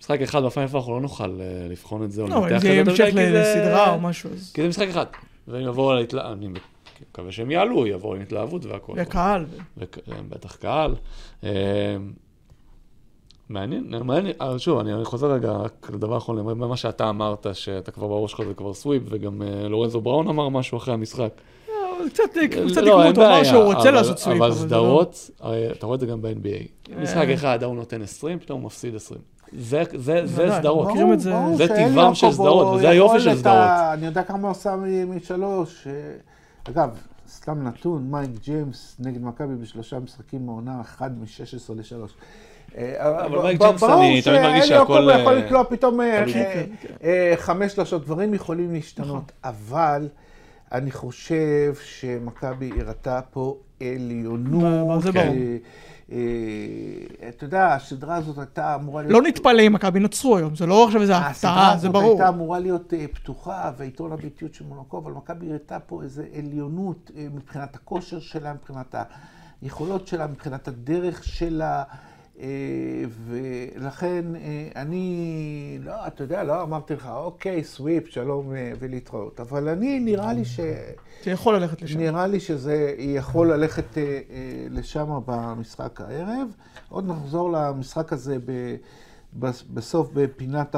[0.01, 2.57] משחק אחד בפיינל פור, אנחנו לא נוכל אה, לבחון את זה או לא, אם לנתח
[2.61, 4.29] זה יהיה את זה, המשך כי זה- לסדרה או משהו.
[4.53, 5.05] כי זה משחק אחד.
[5.47, 6.47] והם יבואו על ההתלהבות, אני
[7.11, 8.93] מקווה שהם יעלו, יבואו עם התלהבות והכל.
[8.97, 9.45] וקהל.
[9.77, 9.97] וכ-
[10.29, 10.95] בטח קהל.
[11.43, 11.49] אה,
[13.49, 18.07] מעניין, מעניין, שוב, אני אני חוזר רגע רק לדבר האחרון, למה שאתה אמרת, שאתה כבר
[18.07, 21.29] בראש שלך זה כבר סוויפ, וגם אה, לורנזו בראון אמר משהו אחרי המשחק.
[21.69, 21.73] אה,
[22.09, 22.23] קצת
[22.71, 25.29] קצת לא, אין הוא אמר בעיה, שהוא רוצה לעשות סוויפ, אבל לא- סדרות,
[25.71, 26.91] אתה רואה את זה גם ב-NBA.
[26.95, 27.01] אה.
[27.01, 29.21] משחק אחד, ההוא נותן 20, פתאום הוא מפסיד 20.
[29.57, 30.87] זה- זה זה סדרות.
[30.87, 31.33] מכירים את זה.
[31.67, 33.55] טבעם של סדרות, וזה היופי של סדרות.
[33.93, 34.75] אני יודע כמה הוא עשה
[35.07, 35.87] משלוש.
[36.67, 36.97] אה, אגב,
[37.29, 42.11] סתם נתון, מייק ג'יימס נגד מכבי בשלושה משחקים מעונה, אחד מ-16 ל-3.
[42.97, 46.23] אבל מייק ג'יימס, אני תמיד מרגיש שהכל, ברור יעקובו יכול אה, לקלוע פתאום אה.
[46.35, 46.65] אה,
[47.03, 50.07] אה, חמש שלושות, דברים יכולים להשתנות, אבל
[50.77, 55.01] אני חושב שמכבי הראתה פה עליונות.
[55.03, 55.25] זה ברור.
[55.25, 55.57] אה,
[56.11, 59.13] אה, אתה יודע, הסדרה הזאת הייתה אמורה להיות...
[59.13, 62.11] לא נתפלא אם מכבי ינצחו היום, זה לא עכשיו איזה הפתעה, הסדרה זה הזאת ברור.
[62.11, 67.11] הייתה אמורה להיות אה, פתוחה, ועיתון הביתיות של מונקו, אבל מכבי הראתה פה איזו עליונות
[67.17, 68.95] אה, מבחינת הכושר שלה, מבחינת
[69.61, 72.14] היכולות שלה, מבחינת הדרך שלה, אה,
[73.27, 74.41] ולכן אה,
[74.81, 75.19] אני,
[75.83, 80.45] לא, אתה יודע, לא אמרתי לך, אוקיי, סוויפ, שלום אה, ולהתראות, אבל אני, נראה לי
[80.45, 80.59] ש...
[81.23, 81.99] זה יכול ללכת לשם.
[81.99, 84.19] נראה לי שזה יכול ללכת אה, אה,
[84.69, 86.47] לשם במשחק הערב.
[86.89, 88.75] עוד נחזור למשחק הזה ב,
[89.39, 90.75] בס- בסוף בפינת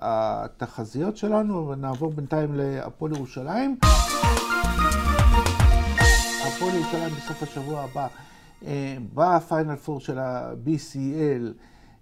[0.00, 3.76] התחזיות שלנו, ונעבור בינתיים להפועל ירושלים.
[6.46, 8.06] הפועל ירושלים בסוף השבוע הבא אה,
[9.14, 11.52] בפיינל פור של ה-BCL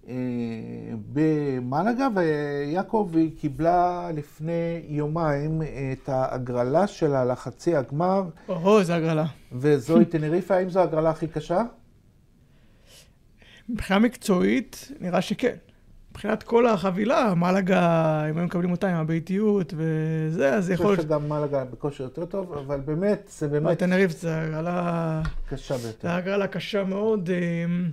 [0.08, 0.14] אה,
[1.12, 8.22] במלגה, ויעקב היא קיבלה לפני יומיים את ההגרלה שלה לחצי הגמר.
[8.48, 9.26] או, איזה הגרלה.
[9.52, 11.62] וזוהי טנריפה, האם זו ההגרלה הכי קשה?
[13.68, 15.56] מבחינה מקצועית, נראה שכן.
[16.18, 21.08] מבחינת כל החבילה, מלאגה, אם היו מקבלים אותה עם הביתיות וזה, אז אני יכול חושב
[21.08, 21.08] להיות...
[21.08, 25.22] שגם מלגה בכושר יותר טוב, אבל באמת, זה באמת בטנריף זה הגרלה...
[25.48, 26.08] קשה זה ביותר.
[26.08, 27.30] הגרלה קשה מאוד.
[27.30, 27.90] אמ,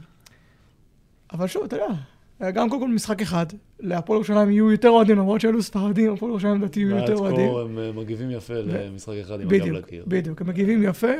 [1.33, 3.45] אבל שוב, אתה יודע, גם קודם כל משחק אחד,
[3.79, 7.49] להפועל ירושלים יהיו יותר אוהדים, למרות שאלו ספרדים, הפועל ירושלים לדעתי יהיו יותר אוהדים.
[7.55, 10.03] הם אה, מגיבים יפה למשחק אחד עם הגב לקיר.
[10.07, 11.13] בדיוק, הם מגיבים יפה.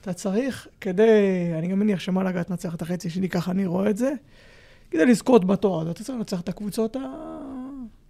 [0.00, 3.96] אתה צריך, כדי, אני גם מניח שמלאגה תנצח את החצי השני, ככה אני רואה את
[3.96, 4.12] זה,
[4.94, 6.96] כדי לזכות בתואר הזה, אתה צריך לנצח את הקבוצות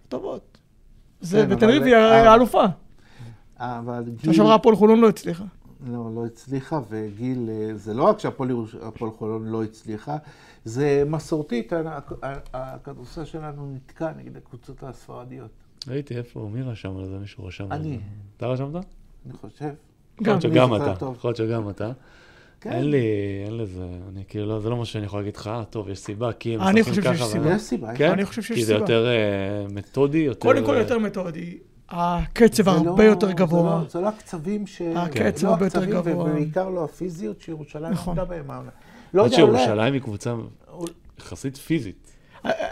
[0.07, 0.57] הטובות.
[1.21, 2.63] זה, כן, ותל אביב אבל- היא אה, האלופה.
[3.59, 5.43] אבל גיל, שעברה הפועל חולון לא הצליחה.
[5.87, 10.17] לא, לא הצליחה, וגיל, אה, זה לא רק שהפועל חולון לא הצליחה,
[10.65, 11.73] זה מסורתית,
[12.53, 15.49] הכדורסל שלנו נתקע נגד הקבוצות הספרדיות.
[15.87, 17.17] ראיתי איפה, מי רשם על זה?
[17.19, 17.87] מישהו רשם על זה.
[17.89, 17.99] אני.
[18.37, 18.85] אתה רשמת?
[19.25, 19.65] אני חושב.
[19.65, 19.73] יכול
[20.33, 20.95] להיות אני שגם אתה.
[20.95, 21.15] טוב.
[21.15, 21.91] יכול להיות שגם אתה.
[22.65, 22.71] כן.
[22.71, 22.97] אין לי,
[23.45, 25.99] אין לזה, אני כאילו, לא- זה לא מה שאני יכול להגיד לך, אה, טוב, יש
[25.99, 27.29] סיבה, כי הם אני משחקים חושב שיש ככה.
[27.29, 27.53] סיבה.
[27.55, 27.95] יש סיבה.
[27.95, 28.11] כן?
[28.11, 28.83] אני חושב שיש כי זה סיבה.
[28.83, 29.13] יותר אה,
[29.73, 30.39] מתודי, יותר...
[30.39, 31.57] קודם כל אה, יותר מתודי,
[31.89, 33.79] הקצב הרבה לא- יותר גבוה.
[33.83, 34.81] לא- זה לא הקצבים ש...
[34.95, 36.13] הקצב לא הרבה יותר גבוה.
[36.31, 38.15] ובעיקר לא הפיזיות שירושלים נכון.
[38.27, 38.69] בהם העונה.
[39.13, 39.57] לא יודע, אולי...
[39.57, 40.33] שירושלים היא קבוצה
[41.19, 42.11] יחסית פיזית.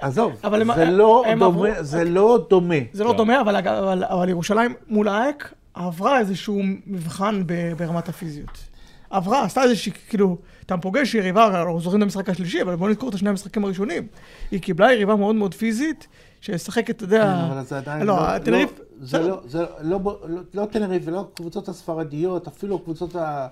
[0.01, 0.33] עזוב,
[0.75, 2.75] זה לא הם דומה, עברו- זה לא דומה.
[2.93, 3.17] זה לא כן.
[3.17, 7.43] דומה, אבל, אבל, אבל ירושלים מול האק עברה איזשהו מבחן
[7.77, 8.72] ברמת הפיזיות.
[9.13, 13.09] עברה, עשתה איזושהי, כאילו, אתה פוגש יריבה, אנחנו זוכרים את המשחק השלישי, אבל בוא נזכור
[13.09, 14.07] את השני המשחקים הראשונים.
[14.51, 16.07] היא קיבלה יריבה מאוד מאוד פיזית,
[16.41, 17.21] ששחקת, אתה יודע...
[17.21, 18.35] כן, אבל זה עדיין לא, לא...
[18.35, 18.67] אביב- לא-
[19.01, 19.19] זה.
[19.19, 23.47] לא, זה לא, לא, לא, לא אביב ולא הקבוצות הספרדיות, אפילו הקבוצות ה...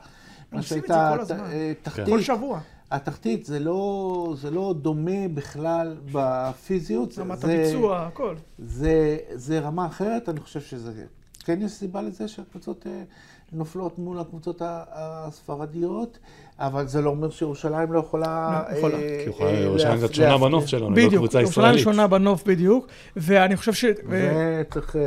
[0.51, 1.45] מה עושים את שהייתה זה כל ת- הזמן.
[1.51, 2.05] אה, תחתית.
[2.05, 2.59] כל שבוע.
[2.91, 7.19] התחתית זה לא, זה לא דומה בכלל בפיזיות.
[7.19, 8.35] רמת הביצוע, הכל.
[8.59, 11.05] זה, זה רמה אחרת, אני חושב שזה...
[11.45, 13.01] כן יש סיבה לזה שהקבוצות אה,
[13.53, 14.61] נופלות מול הקבוצות
[14.91, 16.19] הספרדיות,
[16.59, 18.61] אבל זה לא אומר שירושלים לא יכולה...
[18.71, 18.95] לא, יכולה.
[18.97, 20.37] אה, כי יכולה- אה, ירושלים קצת שונה.
[20.37, 21.83] בנוף שלנו, היא לא בדיוק, קבוצה ירושלים ישראלית.
[21.83, 23.85] שונה בנוף בדיוק, ואני חושב ש...
[23.85, 25.01] וצריך, אה,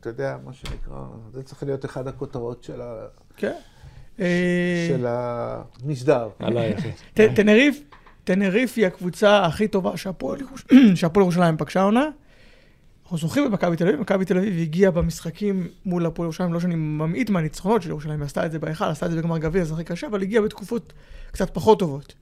[0.00, 0.94] אתה יודע, מה שנקרא,
[1.32, 2.94] זה צריך להיות אחד הכותרות של, ה,
[3.36, 3.52] כן.
[4.88, 6.28] של המשדר.
[6.78, 6.90] אחי.
[7.14, 7.80] ט- תנריף,
[8.24, 10.40] תנריף היא הקבוצה הכי טובה שהפועל
[11.16, 12.04] ירושלים פגשה עונה.
[13.08, 16.74] אנחנו זוכרים במכבי תל אביב, מכבי תל אביב הגיעה במשחקים מול הפועל ירושלים, לא שאני
[16.74, 19.74] ממעיט מהניצחונות של ירושלים, היא עשתה את זה בהיכל, עשתה את זה בגמר גביע, זה
[19.74, 20.92] הכי קשה, אבל הגיעה בתקופות
[21.32, 22.14] קצת פחות טובות.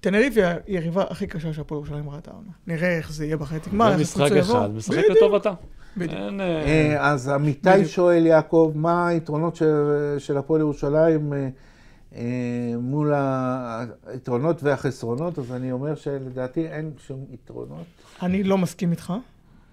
[0.00, 2.50] טנריף היא היריבה הכי קשה שהפועל ירושלים ראתה העונה.
[2.66, 4.58] נראה איך זה יהיה בחצי גמר, איך הקבוצה יבוא.
[4.58, 5.52] אחד, משחק לטובתה.
[6.00, 7.84] אה, אה, אז עמיתי.
[7.84, 9.56] שואל, יעקב, מה היתרונות
[10.18, 11.32] של- הפועל ירושלים
[12.14, 12.18] אה,
[12.78, 13.12] מול
[14.06, 15.38] היתרונות והחסרונות?
[15.38, 17.84] אז אני אומר שלדעתי אין שום יתרונות.
[18.22, 19.12] אני לא מסכים איתך.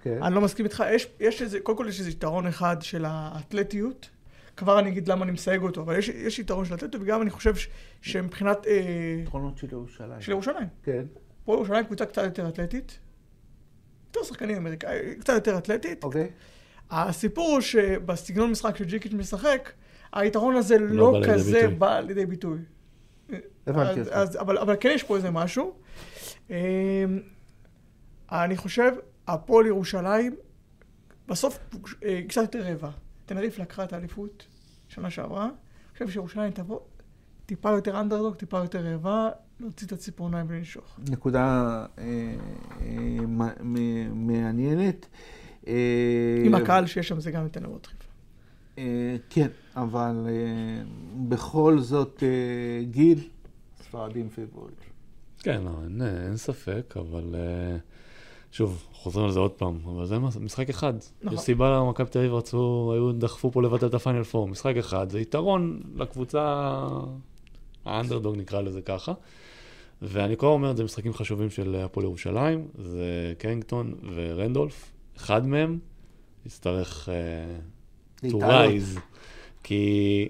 [0.02, 0.24] כן.
[0.24, 0.84] אני לא מסכים איתך.
[0.92, 4.10] יש, יש איזה, קודם כל יש איזה יתרון אחד של האתלטיות.
[4.58, 7.30] כבר אני אגיד למה אני מסייג אותו, אבל יש, יש יתרון של האתלטיות, וגם אני
[7.30, 7.68] חושב ש,
[8.02, 8.68] שמבחינת...
[8.68, 8.82] אה,
[9.24, 10.22] יתרונות של ירושלים.
[10.22, 10.68] של ירושלים.
[10.84, 11.06] כן.
[11.46, 13.00] פה ירושלים קבוצה קצת יותר אתלטית.
[14.08, 16.04] יותר שחקנים אמריקאים, קצת יותר אתלטית.
[16.04, 16.32] אוקיי.
[16.92, 19.72] הסיפור הוא שבסגנון משחק שג'יקיץ' משחק,
[20.14, 21.76] היתרון הזה לא לא, בא לידי כזה ביטוי.
[21.76, 22.60] בא לידי ביטוי.
[23.68, 24.18] הבנתי אז, אותך.
[24.18, 25.74] אז, אבל, אבל כן יש פה איזה משהו.
[26.50, 26.56] אמ,
[28.32, 28.92] אני חושב,
[29.34, 30.36] הפועל ירושלים,
[31.28, 31.60] בסוף
[32.04, 32.89] אה, קצת יותר רבע.
[33.26, 34.46] תנריף לקחה את האליפות
[34.88, 35.46] שנה שעברה.
[35.46, 35.54] אני
[35.94, 36.80] חושב שירושלים תבוא
[37.46, 41.00] טיפה יותר אנדרדוג, טיפה יותר רבע, להוציא את הציפורניים ולנשוך.
[41.10, 41.46] נקודה
[41.98, 42.04] אה,
[42.82, 42.88] אה,
[43.28, 45.08] מ- מ- מעניינת.
[45.68, 48.04] אה, עם הקהל שיש שם זה גם ייתן להם עוד דחיפה.
[48.78, 50.84] אה, כן, אבל אה,
[51.30, 53.20] בכל זאת אה, גיל,
[53.84, 54.76] ספרדים פיבוריט.
[55.39, 57.78] כן, לא, אין, אין ספק, אבל אה,
[58.52, 60.94] שוב, חוזרים על זה עוד פעם, אבל זה משחק אחד.
[61.22, 61.34] נכון.
[61.34, 64.48] יש סיבה למה מכבי תל אביב רצו, היו, דחפו פה לבטל את הפיינל פור.
[64.48, 66.76] משחק אחד, זה יתרון לקבוצה,
[67.86, 69.14] האנדרדוג נקרא לזה ככה.
[70.02, 74.92] ואני כבר אומר, זה משחקים חשובים של הפועל ירושלים, זה קרינגטון ורנדולף.
[75.18, 75.80] אחד מהם
[76.46, 77.10] יצטרך
[78.22, 79.00] uh, to rise,
[79.64, 80.30] כי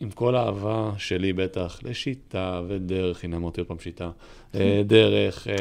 [0.00, 4.10] עם כל האהבה שלי בטח לשיטה ודרך, הנה אמרתי עוד פעם שיטה,
[4.54, 5.54] אה, דרך, אה,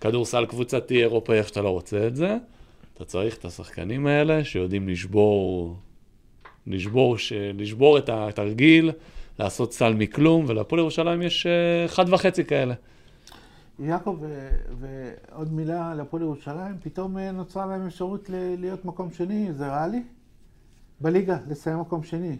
[0.00, 2.36] כדורסל קבוצתי, אירופאי, איך שאתה לא רוצה את זה,
[2.94, 5.76] אתה צריך את השחקנים האלה שיודעים לשבור,
[6.66, 7.32] לשבור, ש...
[7.32, 8.90] לשבור את התרגיל,
[9.38, 12.74] לעשות סל מכלום, ולהפועל ירושלים יש אה, אחד וחצי כאלה.
[13.78, 14.18] יעקב,
[14.80, 20.02] ועוד מילה על הפועל ירושלים, פתאום נוצרה להם אפשרות להיות מקום שני, זה ריאלי?
[21.00, 22.36] בליגה, לסיים מקום שני.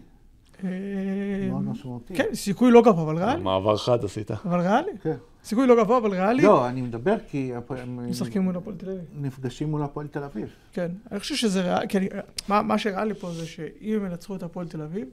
[1.49, 2.15] מאוד משמעותי.
[2.15, 3.41] כן, סיכוי לא גבוה, אבל ריאלי.
[3.41, 4.31] מעבר חד עשית.
[4.31, 4.91] אבל ריאלי.
[5.03, 5.15] כן.
[5.43, 6.43] סיכוי לא גבוה, אבל ריאלי.
[6.43, 7.51] לא, אני מדבר כי
[7.87, 9.01] משחקים מול הפועל תל אביב.
[9.21, 10.49] נפגשים מול הפועל תל אביב.
[10.73, 11.97] כן, אני חושב שזה ריאלי, כי
[12.47, 15.07] מה, מה שריאלי פה זה שאם הם ינצחו את הפועל תל אביב,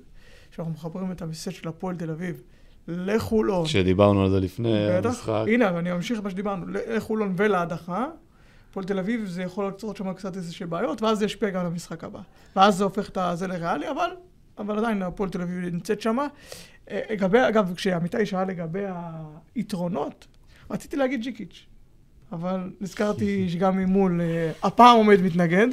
[0.50, 2.42] שאנחנו מחברים את המסט של הפועל תל אביב
[2.88, 5.44] לחולון, כשדיברנו על זה לפני המשחק.
[5.46, 8.06] הנה, אני ממשיך מה שדיברנו, לחולון ולהדחה,
[8.70, 11.66] הפועל תל אביב זה יכול ליצור שם קצת איזושהי בעיות, ואז זה ישפיע גם על
[11.66, 12.20] המשחק הבא.
[12.56, 14.10] ואז זה הופך את זה לריאלי, אבל,
[14.58, 16.26] אבל עדיין הפועל תל אביב נמצאת שמה.
[16.90, 18.84] אה, לגבי, אגב, כשעמיתי שאל לגבי
[19.54, 20.26] היתרונות,
[20.70, 21.66] רציתי להגיד ג'יקיץ',
[22.32, 25.68] אבל נזכרתי שגם ממול, אה, הפעם עומד מתנגד.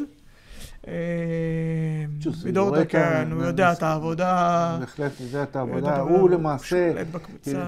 [0.88, 0.94] אה,
[2.48, 4.78] את דקן, הוא יודע את העבודה.
[4.80, 6.00] בהחלט יודע את הוא העבודה.
[6.00, 6.94] הוא למעשה.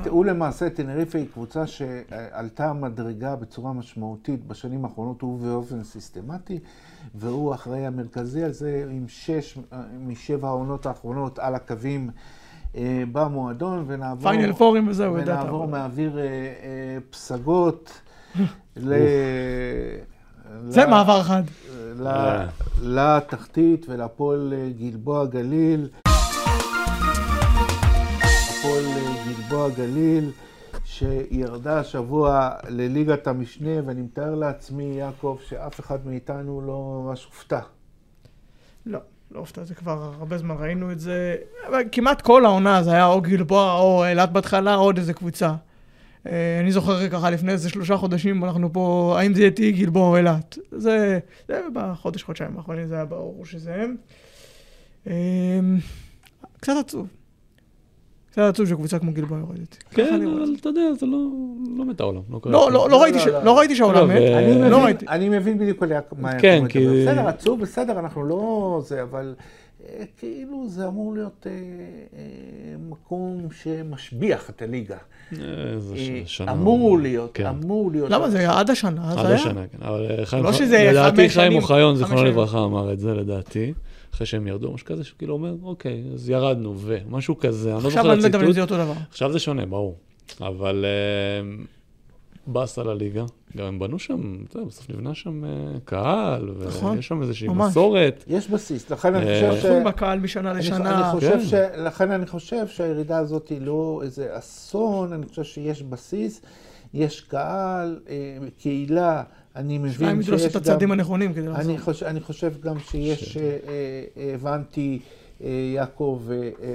[0.10, 6.60] הוא למעשה, טנריפה היא קבוצה שעלתה מדרגה בצורה משמעותית בשנים האחרונות, הוא באופן סיסטמטי,
[7.16, 9.58] והוא האחראי המרכזי על זה עם שש
[10.00, 12.10] משבע העונות האחרונות על הקווים
[12.76, 14.32] אה, במועדון, ונעבור...
[14.32, 15.68] פיינל פורים וזהו, את ונעבור.
[15.68, 16.28] מאוויר אה, אה,
[17.10, 18.02] פסגות
[18.78, 18.94] ל...
[20.70, 21.44] זה מעבר חד.
[22.82, 25.90] לתחתית ולפועל אה, גלבוע גליל.
[28.60, 30.32] הפועל אה, גלבוע גליל
[30.98, 37.60] שירדה השבוע לליגת המשנה, ואני מתאר לעצמי, יעקב, שאף אחד מאיתנו לא ממש הופתע.
[38.86, 39.00] לא,
[39.32, 41.36] לא הופתע, זה כבר הרבה זמן ראינו את זה.
[41.92, 45.54] כמעט כל העונה זה היה או גלבוע או אילת בהתחלה, או עוד איזה קבוצה.
[46.28, 50.08] אה, אני זוכר ככה לפני איזה שלושה חודשים, אנחנו פה, האם זה יהיה תהיה גלבוע
[50.08, 50.58] או אילת?
[50.72, 53.96] זה, זה בחודש, חודשיים האחרונים, זה היה ברור שזה הם.
[55.08, 55.60] אה,
[56.60, 57.08] קצת עצוב.
[58.38, 59.78] קצת עצוב שקבוצה כמו גלבוע יורדת.
[59.92, 60.52] כן, אבל זה.
[60.60, 61.18] אתה יודע, זה לא
[61.78, 62.22] לא מת העולם.
[62.32, 62.72] לא לא.
[62.72, 62.88] לא,
[63.44, 64.16] לא ראיתי שהעולם מת.
[64.16, 65.06] אני מבין- ראיתי.
[65.10, 65.84] אני מבין בדיוק
[66.18, 67.02] מה כן, יעקב כי- מדבר.
[67.12, 69.36] בסדר, עצוב, בסדר, אנחנו לא זה, אבל
[69.90, 72.20] אה, כאילו זה אמור להיות אה, אה,
[72.90, 74.98] מקום שמשביח את הליגה.
[75.32, 75.42] זה
[75.96, 76.52] אה, ש- שנה.
[76.52, 77.46] אמור להיות, כן.
[77.46, 78.10] אמור להיות.
[78.10, 79.12] למה זה היה עד השנה?
[79.14, 79.36] זה עד היה?
[79.36, 79.78] השנה, כן.
[79.88, 82.32] אבל חיים, לא שזה לדעתי חמש חיים שנים, אוחיון, חמש זיכרונו שנים.
[82.32, 83.74] לברכה, אמר את זה לדעתי.
[84.18, 87.88] אחרי שהם ירדו, משהו כזה, שהוא כאילו אומר, אוקיי, אז ירדנו, ומשהו כזה, אני לא
[87.88, 88.56] עכשיו זוכר אני לא יודע אם הציטוט.
[88.56, 88.94] זה אותו דבר.
[89.10, 89.96] עכשיו זה שונה, ברור.
[90.42, 91.56] אבל אה,
[92.48, 93.24] באס על הליגה.
[93.58, 95.50] גם הם בנו שם, אתה יודע, בסוף נבנה שם אה,
[95.86, 97.48] קהל, נכון, ויש שם איזושהי.
[97.48, 98.24] מסורת.
[98.28, 99.66] יש בסיס, לכן אני אה, חושב ש...
[99.66, 101.10] הלכו בקהל משנה אני- לשנה.
[101.12, 101.46] אני חושב כן.
[101.46, 101.54] ש...
[101.78, 106.42] לכן אני חושב שהירידה הזאת היא לא איזה אסון, אני חושב שיש בסיס,
[106.94, 108.00] יש קהל,
[108.58, 109.24] קהילה,
[109.58, 111.00] אני מבין ידעו לעשות שיש את הצעדים גם...
[111.00, 111.62] הנכונים כדי לעזור.
[111.62, 113.44] אני חושב, אני חושב גם שיש, ש- אה,
[114.18, 115.00] אה, הבנתי,
[115.44, 116.72] אה, יעקב, אה, אה, אה,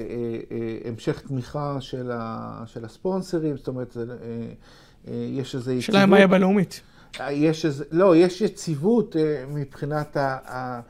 [0.53, 4.17] אה, המשך תמיכה של, ה, של הספונסרים, זאת אומרת, זה, אה,
[5.09, 5.89] אה, יש איזו יציבות.
[5.89, 6.81] השאלה מה יהיה בלאומית.
[7.31, 10.81] יש איזה, לא, יש יציבות אה, מבחינת ה, ה,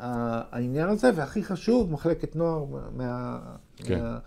[0.00, 2.64] ה, העניין הזה, והכי חשוב, מחלקת נוער
[2.96, 3.38] מה,
[3.76, 4.00] כן.
[4.02, 4.18] מה,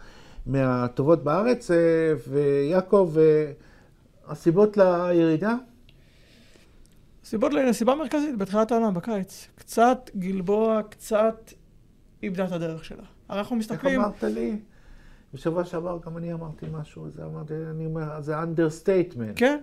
[0.46, 1.78] מהטובות בארץ, אה,
[2.30, 3.52] ויעקב, אה,
[4.28, 5.56] הסיבות לירידה?
[7.24, 9.48] סיבות, ל- סיבה מרכזית בתחילת העונה, בקיץ.
[9.56, 11.52] קצת גלבוע, קצת
[12.24, 13.04] איבדה את הדרך שלה.
[13.30, 14.02] הרי אנחנו איך מסתכלים...
[14.02, 14.60] אמרת לי?
[15.34, 19.36] בשבוע שעבר גם אני אמרתי משהו, זה אמרתי, אני אומר, זה understatement.
[19.36, 19.60] כן,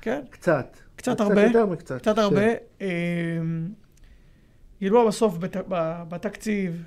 [0.00, 0.22] כן.
[0.30, 0.76] קצת.
[0.96, 1.42] קצת הרבה.
[1.42, 1.98] יותר מקצת.
[1.98, 2.18] קצת.
[2.18, 2.46] הרבה.
[2.80, 2.86] אמ,
[4.82, 5.38] גלבוע בסוף
[6.08, 6.82] בתקציב,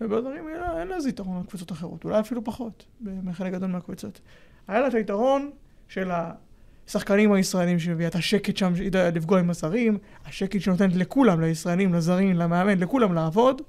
[0.00, 0.48] ובדברים,
[0.78, 4.20] אין לה איזה יתרון על קבוצות אחרות, אולי אפילו פחות, בחלק גדול מהקבוצות.
[4.68, 5.50] היה לה את היתרון
[5.88, 6.10] של
[6.88, 12.36] השחקנים הישראלים שהביאה את השקט שם, שידע לפגוע עם הזרים, השקט שנותנת לכולם, לישראלים, לזרים,
[12.36, 13.62] למאמן, לכולם לעבוד.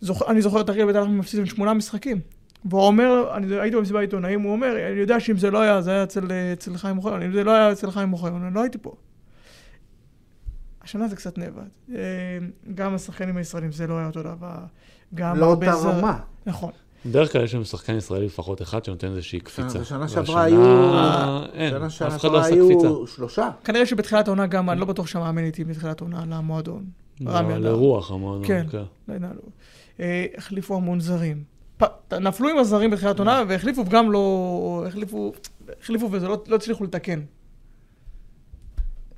[0.00, 0.22] זוכ...
[0.28, 2.20] אני זוכר את אריאל בית הלחמי מפסיד עם שמונה משחקים.
[2.64, 5.90] והוא אומר, אני הייתי במסיבת עיתונאים, הוא אומר, אני יודע שאם זה לא היה, זה
[5.90, 8.78] היה אצל, אצל חיים אוחיון, אם זה לא היה אצל חיים אוחיון, אני לא הייתי
[8.82, 8.94] פה.
[10.82, 11.62] השנה זה קצת נאבד.
[11.94, 11.98] אה,
[12.74, 14.58] גם השחקנים הישראלים זה לא היה אותו דבר.
[15.14, 16.18] גם לא אותה זר- רמה.
[16.46, 16.72] נכון.
[17.06, 19.78] בדרך כלל יש לנו שחקן ישראלי לפחות אחד שנותן איזושהי קפיצה.
[19.78, 22.86] בשנה שעברה היו- אין, אף אחד לא עשה קפיצה.
[22.86, 23.50] היו שלושה.
[23.64, 26.84] כנראה שבתחילת העונה גם, אני לא בטוח שהמאמן איתי בתחילת העונה למועדון.
[27.26, 27.58] רמי לא.
[27.70, 28.46] לרוח המועדון.
[28.46, 28.66] כן.
[29.08, 29.40] לא התנהלו.
[30.00, 31.44] אה, החליפו המון זרים.
[32.20, 34.84] נפלו עם הזרים בתחילת העונה, והחליפו וגם לא...
[34.88, 35.32] החליפו...
[35.82, 37.20] החליפו וזה לא לא הצליחו לתקן.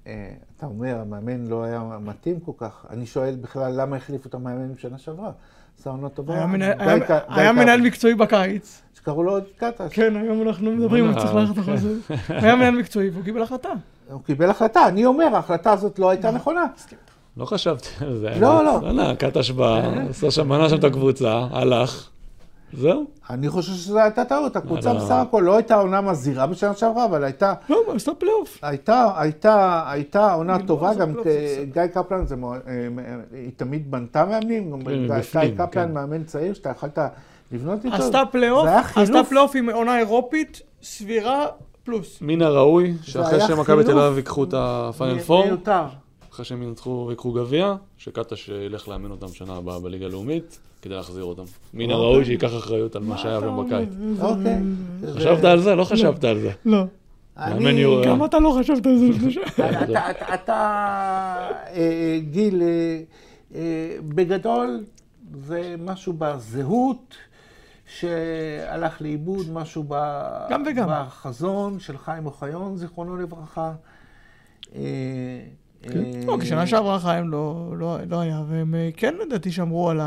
[0.07, 2.87] אה, אתה אומר, המאמן לא היה מתאים כל כך.
[2.91, 5.31] אני שואל בכלל, למה החליפו את המאמן בשנה שעברה?
[5.81, 6.35] עשה עונה טובה.
[7.29, 8.83] היה מנהל- מקצועי בקיץ.
[8.99, 9.93] שקראו לו קטש.
[9.93, 11.61] כן, היום אנחנו מדברים, הוא צריך ללכת כן.
[11.61, 11.89] החוזה.
[12.43, 13.69] היה מנהל מקצועי והוא קיבל החלטה.
[14.13, 16.65] הוא קיבל החלטה, אני אומר, ההחלטה הזאת לא הייתה נכונה.
[17.37, 18.31] לא חשבתי על זה.
[18.41, 18.81] לא, לא.
[18.93, 19.81] לא, קטש בא,
[20.11, 22.09] עשה שם, בנה שם את הקבוצה, הלך,
[22.73, 23.05] זהו.
[23.31, 24.57] אני חושב שזו הייתה טעות.
[24.57, 24.99] הקבוצה לא.
[25.01, 27.55] בסך הכל לא הייתה עונה מזהירה בשנה שעברה, אבל הייתה...
[27.69, 28.59] לא, עשה פלייאוף.
[28.63, 32.89] הייתה, הייתה, הייתה עונה גלבוע טובה, גם אה, גיא קפלן, אה, אה,
[33.33, 35.93] היא תמיד בנתה מאמנים, גם גיא- קפלן כן.
[35.95, 36.99] מאמן צעיר שאתה יכולת
[37.53, 37.97] לבנות איתו.
[37.97, 41.47] עשתה פלייאוף, עשתה פלייאוף עם עונה אירופית סבירה
[41.85, 42.19] פלוס.
[42.21, 45.83] מן הראוי שאחרי שמכבי תל אביב ייקחו את הפיינל פור, מיותר.
[46.33, 51.25] אחרי שהם ינצחו ויקחו גביע, שקטש ילך לאמן אותם שנה הבאה בליגה הלאומית, כדי להחזיר
[51.25, 51.43] אותם.
[51.75, 51.95] מן אוקיי.
[51.95, 53.77] הראוי שייקח אחריות על מה שהיה היום אומר?
[53.83, 53.89] בקיץ.
[54.21, 54.61] אוקיי.
[55.15, 55.75] חשבת על זה?
[55.75, 56.51] לא חשבת על זה.
[56.65, 56.85] לא.
[57.37, 57.85] אני-.
[58.07, 59.83] גם אתה לא חשבת על זה לפני שעה.
[59.83, 60.61] אתה- אתה,
[61.75, 63.01] אה, גיל, אה,
[63.55, 63.61] אה,
[64.09, 64.85] בגדול
[65.47, 67.15] זה משהו בזהות
[67.99, 70.89] שהלך לאיבוד, משהו ב- גם וגם.
[70.91, 73.73] בחזון של חיים אוחיון, זיכרונו לברכה.
[75.87, 79.53] אה, אה, לא, כי שנה שעברה חיים לא לא- לא היה, והם אה, כן לדעתי
[79.53, 80.05] שמרו על ה...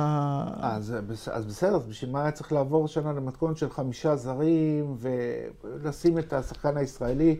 [0.64, 4.16] אה, אז, בס- אז בסדר, אז בשביל מה היה צריך לעבור שנה למתכונת של חמישה
[4.16, 7.36] זרים ולשים את השחקן הישראלי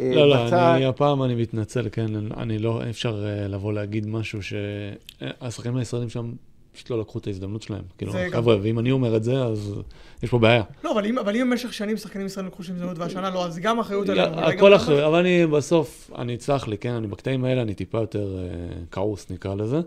[0.00, 0.72] אה, לא, לא, בצד?
[0.76, 2.06] אני, הפעם אני מתנצל, כן,
[2.36, 3.16] אני לא, אפשר
[3.48, 6.32] לבוא להגיד משהו שהשחקנים הישראלים שם
[6.74, 7.82] פשוט לא לקחו את ההזדמנות שלהם.
[7.98, 9.74] כאילו, חבר'ה, ואם אני אומר את זה, אז
[10.22, 10.62] יש פה בעיה.
[10.84, 13.58] לא, אבל אם- אבל אם במשך שנים שחקנים ישראלים לקחו שם הזדמנות והשנה לא, אז
[13.58, 14.32] גם אחריות עליהם.
[14.34, 17.98] הכל אתה- אחר, אבל אני בסוף, אני אצלח לי, כן, אני בקטעים האלה, אני טיפה
[18.00, 18.44] יותר אה,
[18.90, 19.80] כעוס נקרא לזה.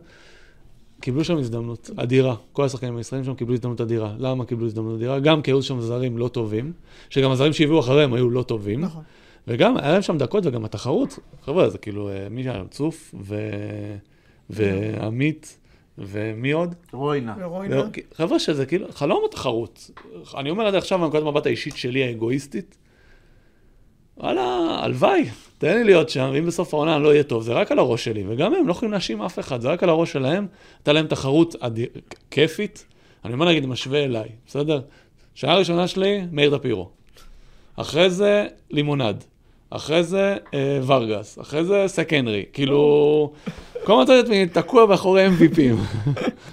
[1.02, 4.14] קיבלו שם הזדמנות אדירה, כל השחקנים הישראלים שם קיבלו הזדמנות אדירה.
[4.18, 5.20] למה קיבלו הזדמנות אדירה?
[5.20, 6.74] גם כי היו שם זרים לא טובים,
[7.10, 8.82] שגם הזרים שהביאו אחריהם היו לא טובים.
[8.82, 9.04] נכון.
[9.48, 12.64] וגם, היה להם שם דקות, וגם התחרות, חבר'ה, זה כאילו, אה, מי שהיה?
[12.72, 13.16] צוף.
[14.50, 15.58] ועמית,
[15.98, 16.76] ומי עוד?
[16.94, 17.36] רוינה.
[17.40, 17.76] ורוינה.
[17.76, 19.90] לא, חבר'ה, שזה כאילו, חלום התחרות.
[20.38, 22.78] אני אומר את זה עכשיו מנקודת מבט האישית שלי, האגואיסטית.
[24.18, 27.80] וואלה, הלוואי, תן לי להיות שם, ואם בסוף העונה לא יהיה טוב, זה רק על
[27.80, 30.48] הראש שלי, וגם הם לא יכולים להאשים אף אחד, זה רק על הראש שלהם.
[30.78, 31.88] הייתה להם תחרות אדיר,
[32.32, 32.86] כיפית,
[33.26, 34.82] אני אומר נגיד, משווה אליי, בסדר?
[35.36, 36.90] שנה ראשונה שלי, מאיר דפירו.
[37.76, 39.24] אחרי זה, לימונד.
[39.70, 41.40] אחרי זה, אה, ורגס.
[41.40, 42.46] אחרי זה, סקנרי.
[42.54, 43.34] כאילו,
[43.86, 46.00] כל הזמן אתה יודע, תקוע מאחורי MVPים.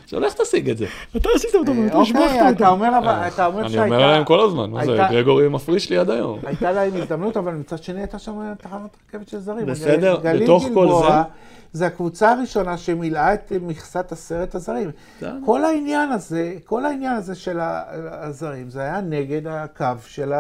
[0.04, 0.86] עכשיו, לך תשיג את זה.
[1.16, 2.68] אתה עשית אותו, אתה השבחת אוקיי, אתה אותו.
[2.68, 6.10] אומר אבל, אתה אומר אני אומר להם כל הזמן, מה זה, גרגורי מפריש לי עד
[6.10, 6.38] היום.
[6.46, 9.66] הייתה להם הזדמנות, אבל מצד שני הייתה שם תחנת רכבת של זרים.
[9.66, 11.22] בסדר, בתוך כל זה-
[11.72, 14.90] זה הקבוצה הראשונה שמילאה את מכסת עשרת הזרים.
[15.44, 17.82] כל העניין הזה, כל העניין הזה של ה-
[18.26, 20.32] הזרים, זה היה נגד הקו של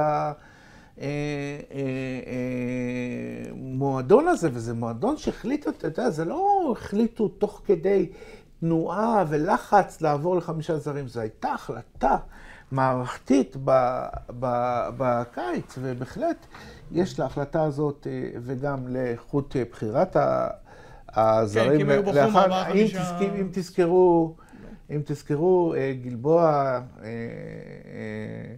[3.52, 8.08] המועדון הזה, וזה מועדון שהחליטו, אתה יודע, זה לא החליטו תוך כדי
[8.60, 12.16] תנועה ולחץ לעבור לחמישה זרים, זו הייתה החלטה
[12.72, 14.06] מערכתית ב-
[14.40, 16.46] ב- בקיץ, ובהחלט
[16.92, 20.16] יש להחלטה הזאת אה, וגם לאיכות אה, בחירת
[21.14, 21.76] הזרים.
[21.76, 24.34] כי הם היו לאחר- אם חמישה- תזכ- אם תזכרו,
[24.90, 28.54] אם תזכרו, אה, גלבוע אה, אה,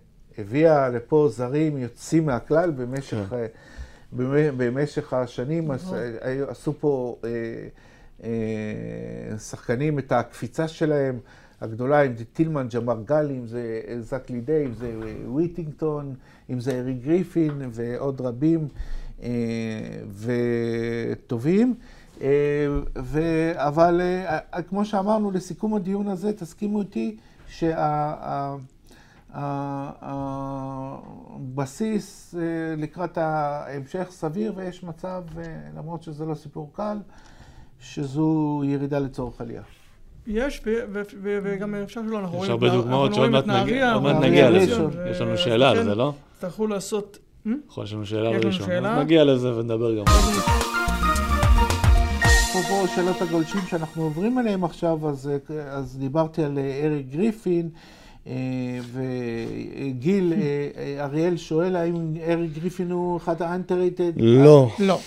[0.49, 3.37] הביאה לפה זרים יוצאים מהכלל במשך, כן.
[3.37, 3.47] אה,
[4.13, 5.99] במ- במשך השנים, נכון.
[6.49, 7.29] עשו פה אה,
[8.25, 11.19] אה, שחקנים את הקפיצה שלהם
[11.61, 13.63] הגדולה, אם זה טילמן, ג'מאר גלי, אם זה
[14.01, 14.93] זק לידי, אם זה
[15.27, 16.15] וויטינגטון,
[16.51, 18.69] אם זה ארי גריפין ועוד רבים
[19.23, 19.29] אה,
[20.19, 21.75] וטובים.
[22.23, 22.29] אה,
[23.03, 23.21] ו-
[23.55, 27.17] אבל אה, כמו שאמרנו, לסיכום הדיון הזה, תסכימו איתי
[31.45, 32.35] שהבסיס
[32.77, 35.43] לקראת ההמשך סביר, ויש מצב, אה,
[35.77, 36.97] למרות שזה לא סיפור קל,
[37.81, 39.63] שזו ירידה לצורך עלייה.
[40.27, 40.63] יש,
[41.23, 43.99] וגם אפשר שלא, אנחנו יש רואים הרבה את נהר- דוגמאות אנחנו שעוד רואים מעט נגיע-
[43.99, 44.73] נהריה, לזה.
[44.73, 46.13] ראשון, יש לנו שאלה על זה, לא?
[46.35, 47.19] יצטרכו לעשות...
[47.69, 48.71] נכון, יש לנו שאלה יש על ראשון.
[48.71, 50.05] אז נגיע לזה ונדבר גם.
[52.51, 57.69] אפרופו שאלות הגולשים שאנחנו עוברים עליהם עכשיו, אז, אה, אז דיברתי על אה, אריק גריפין,
[57.75, 57.81] אה,
[58.93, 64.13] וגיל, אה, אה, אריאל שואל האם אריק גריפין הוא אחד ה-underrated?
[64.17, 64.71] לא.
[64.79, 64.99] לא.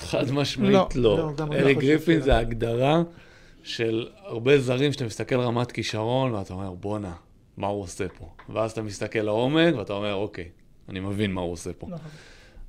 [0.00, 0.88] חד משמעית לא.
[0.94, 1.32] לא.
[1.38, 2.20] לא, אני אריק גריפין.
[2.20, 3.02] זה הגדרה
[3.62, 7.12] של הרבה זרים שאתה מסתכל רמת כישרון ואתה אומר, בואנה,
[7.56, 8.28] מה הוא עושה פה?
[8.48, 10.48] ואז אתה מסתכל לעומק ואתה אומר, אוקיי,
[10.88, 11.86] אני מבין מה הוא עושה פה.
[11.86, 12.10] נכון.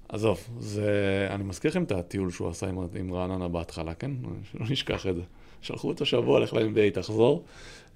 [0.09, 1.27] עזוב, זה...
[1.29, 4.11] אני מזכיר לכם את הטיול שהוא עשה עם, עם רעננה בהתחלה, כן?
[4.51, 5.21] שלא נשכח את זה.
[5.61, 7.43] שלחו אותו שבוע, לך ל-NBA, תחזור.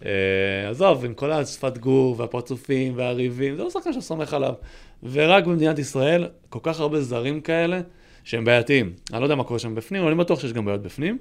[0.05, 4.53] אה, עזוב, עם כל השפת גור והפרצופים והריבים, זה לא שחקן שסומך עליו.
[5.03, 7.81] ורק במדינת ישראל, כל כך הרבה זרים כאלה,
[8.23, 8.93] שהם בעייתיים.
[9.13, 11.17] אני לא יודע מה קורה שם בפנים, אבל אני בטוח שיש גם בעיות בפנים.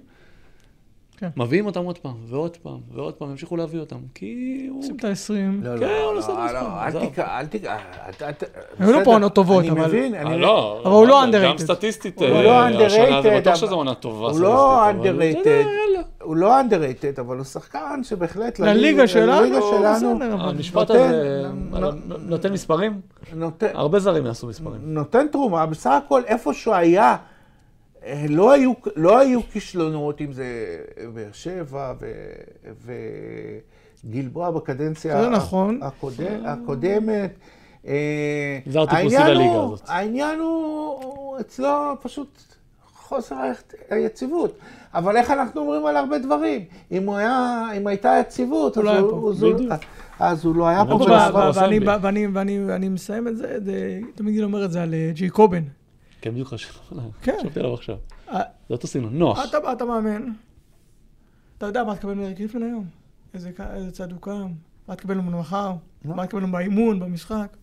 [1.20, 1.28] כן.
[1.36, 4.34] מביאים אותם עוד פעם, ועוד פעם, ועוד פעם, ימשיכו להביא אותם, כי
[4.70, 4.82] הוא...
[4.82, 5.32] שים את ה-20.
[5.62, 7.04] לא, כן, הוא לא, עושה לא, מספר, לא, אל עזוב.
[7.06, 8.32] תקרא, אל תקרא, אל- אל-
[8.78, 10.38] היו לו פה עונות טובות, אני אבל- מבין, אה, אני...
[10.38, 11.58] לא, אבל הוא לא גם underrated.
[11.62, 12.50] סטטיסטית, הוא אה, לא
[12.84, 15.30] השנה זה underrated, בטוח שזו עונה טובה הוא לא יאללה.
[16.22, 21.42] הוא לא underrated, אבל הוא שחקן שבהחלט לליגה שלנו, בסדר, המשפט הזה
[22.26, 23.00] נותן מספרים?
[23.34, 24.80] נותן, הרבה זרים יעשו מספרים.
[24.82, 27.16] נותן תרומה, בסך הכל איפה שהוא היה, אה,
[28.28, 30.44] לא היו, לא היו כישלונות, אם זה
[31.14, 31.92] באר שבע
[34.04, 35.78] וגלבוע בקדנציה זה נכון.
[35.82, 37.30] הקודם, הקודמת.
[37.86, 39.76] אה, העניין הוא-.
[39.86, 41.68] העניין הוא, אצלו
[42.02, 42.42] פשוט
[42.94, 43.36] חוסר
[43.90, 44.58] היציבות.
[44.94, 46.64] אבל איך אנחנו אומרים על הרבה דברים?
[46.92, 49.10] אם, הוא היה, אם הייתה יציבות, אז, לא היה הוא.
[49.10, 49.32] הוא.
[50.20, 50.90] אז הוא לא היה פה.
[50.90, 51.86] לא פה ואני- בסנבי.
[52.02, 53.58] ואני- ואני ואני מסיים את זה,
[54.14, 55.62] תמיד אני אומר את זה על אה, ג'י קובן.
[56.20, 56.78] כן, בדיוק חשבתי
[57.22, 57.36] כן.
[57.40, 57.96] חשבתי עליו עכשיו.
[58.28, 59.38] אה, זה אותו סגנון, נוח.
[59.72, 60.22] אתה מאמן,
[61.58, 62.84] אתה יודע מה תקבל מאריק גריפין היום?
[63.34, 63.50] איזה
[63.92, 64.48] צד הוא קם?
[64.88, 65.72] מה תקבל ממנו מחר?
[66.04, 66.14] מה?
[66.14, 67.56] מה תקבל ממנו באימון, במשחק?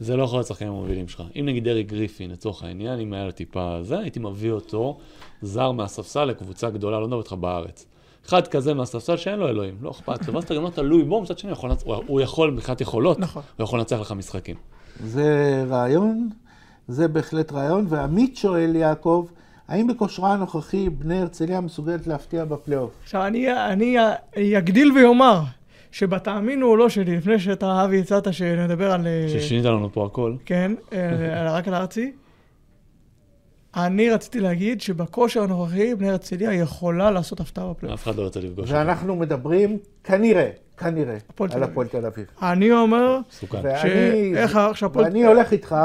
[0.00, 1.22] זה לא יכול להיות שחקנים המובילים שלך.
[1.40, 4.98] אם נגיד אריק גריפין, לצורך העניין, אם היה לו טיפה זה, הייתי מביא אותו
[5.42, 7.86] זר מהספסל לקבוצה גדולה, לא מדבר איתך בארץ.
[8.26, 11.22] אחד כזה מהספסל שאין לו אלוהים, לא אכפת לו, ואז אתה גם לא תלוי בו,
[11.22, 13.42] מצד שני הוא יכול לנצ- הוא- הוא יכול מבחינת יכולות, נכון.
[13.56, 14.56] הוא יכול לנצח לך משחקים.
[15.04, 16.28] זה רעיון,
[16.88, 19.26] זה בהחלט רעיון, ועמית שואל, יעקב,
[19.68, 22.90] האם בכושרה הנוכחי בני הרצליה מסוגלת להפתיע בפלייאוף?
[23.02, 23.96] עכשיו, אני, אני
[24.58, 25.40] אגדיל ואומר,
[25.90, 29.06] שבתאמינו או לא שלי, לפני שאתה, אבי, הצעת שנדבר על...
[29.06, 30.34] אה, ששינית לנו פה הכל.
[30.44, 32.12] כן, אה, רק על הארצי.
[33.76, 38.00] אני רציתי להגיד שבכושר הנוכחי, בני הרצליה יכולה לעשות הפתעה בפלייאוף.
[38.00, 38.70] אף אחד לא ירצה לפגוש.
[38.70, 41.16] ואנחנו מדברים כנראה, כנראה,
[41.50, 41.62] על.
[41.62, 42.26] הפועל תל אביב.
[42.42, 43.18] אני אומר,
[44.82, 45.76] הפועל- ואני הולך איתך,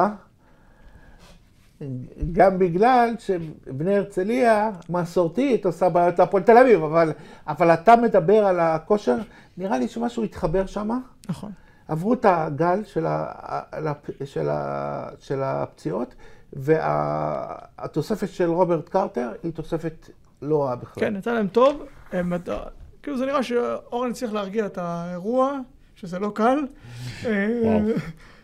[2.32, 7.12] גם בגלל שבני הרצליה מסורתית עושה בעיות להפועל תל אביב, אבל,
[7.48, 9.18] אבל אתה מדבר על הכושר,
[9.58, 10.90] נראה לי שמשהו התחבר שם.
[11.30, 11.52] נכון.
[11.88, 13.32] עברו את הגל של, ה,
[14.26, 16.16] של, ה, של הפציעות,
[16.54, 20.10] והתוספת של רוברט קרטר היא תוספת
[20.42, 21.04] לא רעה בכלל.
[21.04, 21.84] כן, יצא להם טוב.
[22.12, 22.64] הם, אתה-
[23.04, 25.60] כאילו זה נראה שאורן הצליח להרגיע את האירוע,
[25.96, 26.60] שזה לא קל.
[27.24, 27.80] וואו.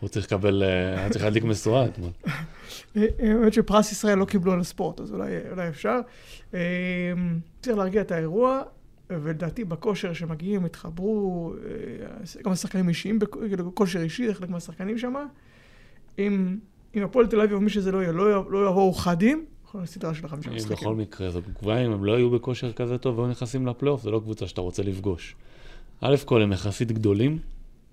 [0.04, 2.10] הוא צריך לקבל, אה, היה צריך להדליק משואה אתמול.
[2.98, 6.00] אה, האמת שפרס ישראל לא קיבלו על הספורט, אז אולי, אפשר.
[6.54, 6.60] אה,
[7.62, 8.62] צריך להרגיע את האירוע,
[9.10, 11.54] ולדעתי בכושר שמגיעים, התחברו,
[12.36, 15.14] אה, גם השחקנים אישיים, כאילו, כושר אישי, חלק מהשחקנים שם.
[16.20, 16.58] אם,
[16.96, 20.14] הפועל תל אביב או מי שזה לא יהיה, לא, לא יבואו חדים, יכול להיות סדרה
[20.14, 20.78] של חמישה משחקים.
[20.78, 24.12] בכל מקרה, זה כבר אם הם לא היו בכושר כזה טוב והיו נכנסים לפלייאוף, זה
[24.12, 25.36] לא קבוצה שאתה רוצה לפגוש.
[26.02, 27.40] א' כל הם יחסית גדולים,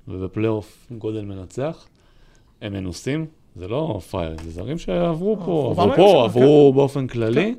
[0.09, 1.87] ובפלייאוף גודל מנצח.
[2.63, 7.55] הם מנוסים, זה לא פראיירים, זה זרים שעברו פה, רובם עברו פה, עברו באופן כללי.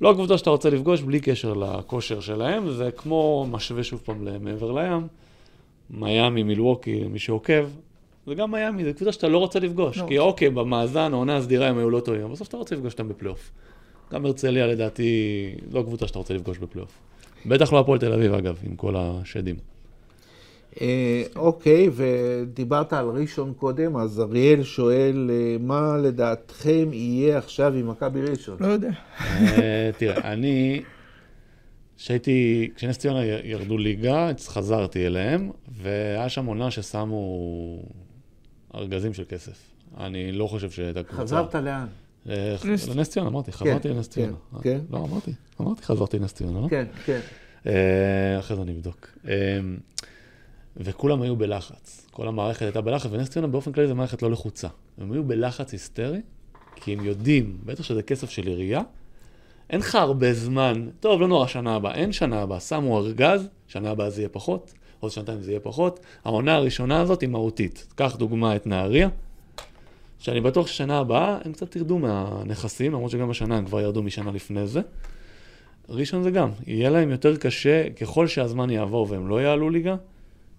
[0.00, 4.72] לא הקבוצה שאתה רוצה לפגוש בלי קשר לכושר שלהם, זה כמו משווה שוב פעם למעבר
[4.72, 5.06] לים,
[5.90, 7.66] מיאמי, מילווקי, מי שעוקב,
[8.26, 10.06] זה גם מיאמי, זו קבוצה שאתה לא רוצה לפגוש, לא.
[10.08, 13.08] כי אוקיי, במאזן, העונה הסדירה הם היו לא טובים, אבל בסוף אתה רוצה לפגוש אותם
[13.08, 13.50] בפלייאוף.
[14.12, 15.12] גם הרצליה לדעתי
[15.72, 16.98] לא קבוצה שאתה רוצה לפגוש בפלייאוף.
[17.46, 19.56] בטח לא הפועל תל אביב אגב, עם כל השדים.
[20.80, 27.88] אה, אוקיי, ודיברת על ראשון קודם, אז אריאל שואל, אה, מה לדעתכם יהיה עכשיו עם
[27.90, 28.56] מכבי ראשון?
[28.60, 28.90] לא יודע.
[29.30, 30.82] אה, תראה, אני,
[31.96, 35.50] כשהייתי, כשנס ציונה ירדו ליגה, חזרתי אליהם,
[35.82, 37.82] והיה שם עונה ששמו
[38.74, 39.58] ארגזים של כסף.
[40.00, 41.22] אני לא חושב שהייתה קבוצה.
[41.22, 41.86] חזרת לאן?
[42.64, 44.36] נס- לנס ציונה, אמרתי, חזרתי לנס כן, ציונה.
[44.62, 44.78] כן.
[44.90, 46.68] לא, אמרתי, אמרתי, חזרתי לנס ציונה, לא?
[46.68, 47.20] כן, כן.
[48.38, 49.08] אחרי זה אני אבדוק.
[50.78, 52.06] וכולם היו בלחץ.
[52.10, 54.68] כל המערכת הייתה בלחץ, ונס ציונה באופן כללי זו מערכת לא לחוצה.
[54.98, 56.20] הם היו בלחץ היסטרי,
[56.76, 58.80] כי הם יודעים, בטח שזה כסף של עירייה,
[59.70, 63.90] אין לך הרבה זמן, טוב, לא נורא שנה הבאה, אין שנה הבאה, שמו ארגז, שנה
[63.90, 66.00] הבאה זה יהיה פחות, עוד שנתיים זה יהיה פחות.
[66.24, 67.86] העונה הראשונה הזאת היא מהותית.
[67.94, 69.08] קח דוגמה את נהריה,
[70.18, 74.30] שאני בטוח ששנה הבאה הם קצת ירדו מהנכסים, למרות שגם השנה הם כבר ירדו משנה
[74.30, 74.80] לפני זה.
[75.88, 79.96] ראשון זה גם, יהיה להם יותר קשה, ככל שהזמן יעבור והם לא יעלו ליגה,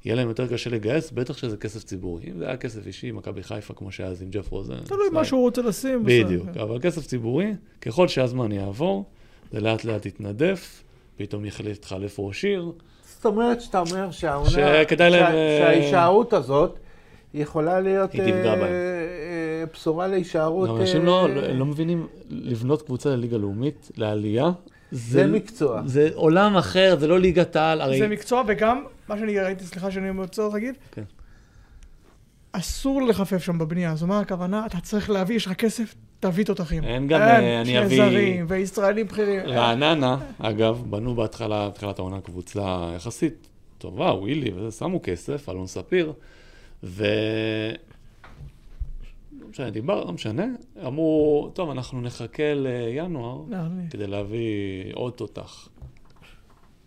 [0.06, 2.24] יהיה להם יותר קשה לגייס, בטח שזה כסף ציבורי.
[2.32, 4.78] אם זה היה כסף אישי, מכבי חיפה, כמו שהיה אז עם ג'ף רוזן.
[4.86, 6.04] תלוי מה שהוא רוצה לשים.
[6.06, 6.64] בדיוק, בסדר.
[6.64, 9.06] אבל כסף ציבורי, ככל שהזמן יעבור,
[9.52, 10.84] זה לאט לאט יתנדף,
[11.18, 12.72] פתאום יחליט להתחלף ראש עיר.
[13.16, 16.80] זאת אומרת שאתה אומר שהעונה, שכדאי להם, שה- אה, שההישארות הזאת
[17.34, 18.64] יכולה להיות היא תפגע אה, בהם.
[18.64, 20.70] אה, בשורה להישארות.
[20.70, 24.52] גם אנשים אה, לא, לא, לא מבינים, לבנות קבוצה לליגה לאומית, לעלייה,
[24.91, 25.82] זה מקצוע.
[25.86, 28.00] זה עולם אחר, זה לא ליגת העל, הרי...
[28.00, 31.03] זה מקצוע, וגם, מה שאני ראיתי, סליחה שאני רוצה להגיד, כן.
[32.51, 33.95] אסור לחפף שם בבנייה.
[33.95, 34.66] זו מה הכוונה?
[34.66, 36.84] אתה צריך להביא, יש לך כסף, תביא תותחים.
[36.84, 39.39] אין גם, אה, אני אביא- זרים וישראלים בכירים.
[39.45, 43.47] רעננה, אגב, בנו בהתחלה, בתחילת העונה קבוצה יחסית
[43.78, 46.14] טובה, ווילי, וזה, שמו כסף, אלון ספיר,
[46.84, 47.05] ו...
[49.41, 50.45] לא משנה, דיבר, לא משנה,
[50.88, 53.41] אמרו, טוב, אנחנו נחכה לינואר
[53.89, 54.39] כדי להביא
[54.93, 55.68] עוד תותח.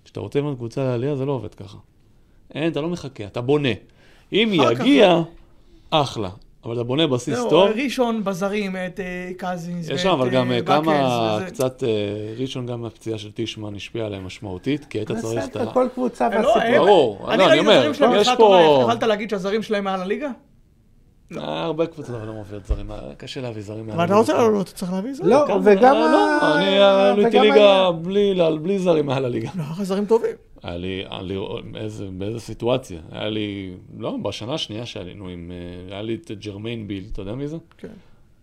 [0.04, 1.78] כשאתה רוצה לבנות קבוצה לעלייה, זה לא עובד ככה.
[2.54, 3.68] אין, אתה לא מחכה, אתה בונה.
[4.32, 5.22] אם יגיע,
[5.90, 6.30] אחלה.
[6.64, 7.68] אבל אתה בונה בסיס זהו, טוב.
[7.84, 11.46] ראשון בזרים, את אה, קזינס, יש שם אבל ואת, גם אה, אה, כמה, וזה.
[11.46, 11.88] קצת, אה,
[12.38, 15.66] ראשון גם הפציעה של טישמן השפיעה עליהם משמעותית, כי היית צריך את ה...
[15.72, 16.86] כל קבוצה אה, לא, והסיפור.
[16.86, 19.84] ברור, אני לא, אני ראיתי את אומר, הזרים שלהם יש פה- יכלת להגיד שהזרים שלהם
[19.84, 20.30] מעל הליגה?
[21.36, 23.90] אה, הרבה קבוצות אבל לא מביאות זרים, אה, קשה להביא זרים.
[23.90, 25.30] אבל אתה רוצה לעלות, אתה צריך להביא זרים.
[25.30, 27.90] לא, וגם אה, לא, אני עליתי ליגה
[28.62, 29.50] בלי זרים מעל הליגה.
[29.54, 30.51] לא, זרים טובים.
[30.62, 31.36] היה לי, היה לי
[31.74, 35.52] איזה, באיזה סיטואציה, היה לי, לא, בשנה השנייה שעלינו עם,
[35.88, 37.56] אה, היה לי את ג'רמיין ביל, אתה יודע מי זה?
[37.78, 37.88] כן.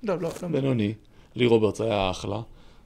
[0.03, 0.47] לא, לא, לא.
[0.47, 0.93] בינוני,
[1.35, 2.41] לי רוברטס היה אחלה.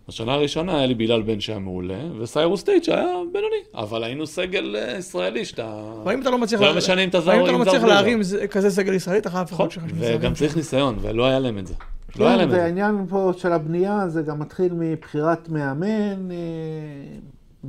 [0.07, 3.55] בשנה הראשונה היה לי בילאל בן שהיה מעולה, וסיירוס טייץ' היה בינוני.
[3.75, 5.91] אבל היינו סגל אה, ישראלי שאתה...
[6.03, 6.59] אבל אם אתה לא מצליח...
[6.59, 7.95] זה לא משנה אם אתה זר או אם אתה לא מצליח בלי זר.
[7.95, 9.97] להרים זה- כזה סגל ישראלי, אתה חייב נכון, לפחות שלך.
[9.99, 11.73] וגם צריך ניסיון, ולא היה להם את זה.
[12.19, 12.57] לא היה כן, להם את זה.
[12.61, 16.29] והעניין פה של הבנייה, זה גם מתחיל מבחירת מאמן.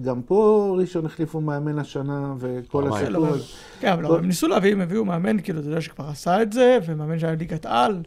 [0.03, 3.07] גם פה ראשון החליפו מאמן השנה, וכל פעמיים.
[3.07, 3.27] הסיפור.
[3.27, 3.37] לא.
[3.81, 6.53] כן, אבל כל- הם ניסו להביא, הם הביאו מאמן, כאילו, אתה יודע שכבר עשה את
[6.53, 8.03] זה, ומאמן שהיה ליגת על.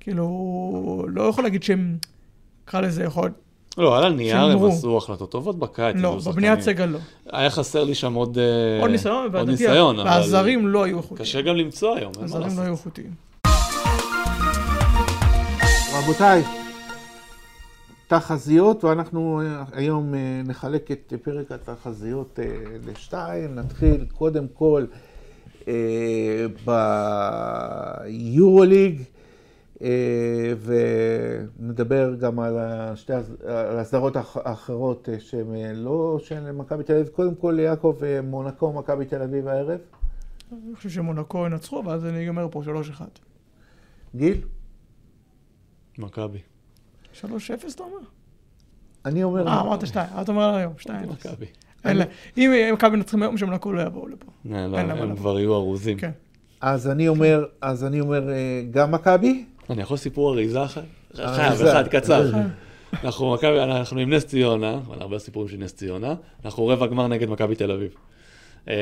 [0.00, 0.26] כאילו,
[1.08, 1.96] לא יכול להגיד שהם,
[2.64, 3.30] נקרא לזה, יכול...
[3.78, 4.64] לא, על הנייר הם.
[4.64, 5.96] עשו החלטות טובות בקיץ.
[5.98, 6.60] לא, בבניית.
[6.60, 6.98] סגל לא.
[7.32, 8.38] היה חסר לי שם עוד...
[8.38, 10.08] אה, עוד ניסיון, עוד ניסיון, אבל...
[10.10, 11.18] והזרים לא היו איכותיים.
[11.18, 12.86] קשה גם למצוא היום, אין מה הזרים לא היו לעשות.
[12.86, 13.10] איכותיים.
[16.02, 16.42] רבותיי,
[18.18, 22.46] תחזיות, ואנחנו אה, היום אה, נחלק את פרק התחזיות אה,
[22.86, 23.54] לשתיים.
[23.54, 24.84] נתחיל קודם כל
[28.06, 29.02] ביורוליג,
[31.58, 32.58] ונדבר גם על
[33.46, 37.08] על הסדרות האח- האחרות שהן לא של מכבי תל אביב.
[37.08, 39.78] קודם כל, יעקב, מונקו, מכבי תל אביב הערב.
[40.52, 42.62] אני חושב שמונקו ינצחו, ואז אני אגמר פה
[42.98, 43.02] 3-1.
[44.16, 44.40] גיל?
[45.98, 46.38] מכבי.
[47.20, 47.24] 3-0
[47.74, 47.96] אתה אומר?
[49.04, 49.48] אני אומר...
[49.48, 51.08] אה, אמרת 2, אתה אומר היום, 2.
[51.08, 51.46] מכבי.
[51.84, 52.04] אין לה-
[52.38, 54.26] אם מכבי מנצחים היום, שמונקו לא יבואו לפה.
[54.54, 55.16] אה, לא, הם.
[55.16, 55.98] כבר יהיו ארוזים.
[55.98, 56.10] כן.
[56.60, 58.34] אז אני אומר, אז אני אומר, אה,
[58.70, 59.44] גם מכבי?
[59.70, 60.80] אני יכול סיפור אריזה אחד?
[61.16, 61.62] חייב.
[61.62, 62.30] אחד, קצר.
[63.04, 67.06] אנחנו מכבי, אנחנו עם נס ציונה, אבל הרבה סיפורים של נס ציונה, אנחנו רבע גמר
[67.06, 67.94] נגד מכבי תל אביב.
[68.68, 68.74] אה,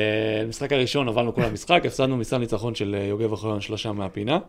[0.45, 4.39] המשחק הראשון, הובלנו כל המשחק, הפסדנו מסל ניצחון של אה, יוגב אוחיון שלושה מהפינה.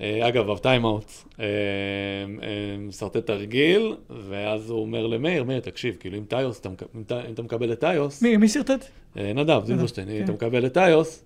[0.00, 1.04] אה, אגב, בטיימאוט,
[1.40, 1.48] אה, אה,
[2.78, 3.96] משרטט תרגיל,
[4.28, 6.62] ואז הוא אומר למאיר, מאיר, תקשיב, כאילו אם טיוס,
[6.96, 8.84] אם אתה- אם מקבל את טיוס, מי מי שרטט?
[9.16, 10.24] נדב, זילברשטיין, כן.
[10.24, 11.24] אתה מקבל את טיוס,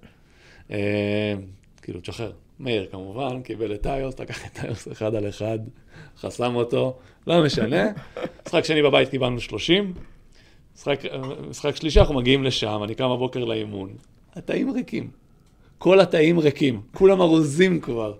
[1.83, 2.33] כאילו, תשחרר.
[2.61, 5.59] מאיר כמובן, קיבל את טיוס, לקח את טיוס אחד על אחד,
[6.19, 6.97] חסם אותו,
[7.27, 7.85] לא משנה.
[8.47, 9.93] משחק שני בבית קיבלנו 30,
[10.77, 11.01] משחק,
[11.51, 13.91] משחק שלישי אנחנו מגיעים לשם, אני קם בבוקר לאימון,
[14.35, 15.11] התאים ריקים.
[15.79, 18.14] כל התאים ריקים, כולם ארוזים כבר.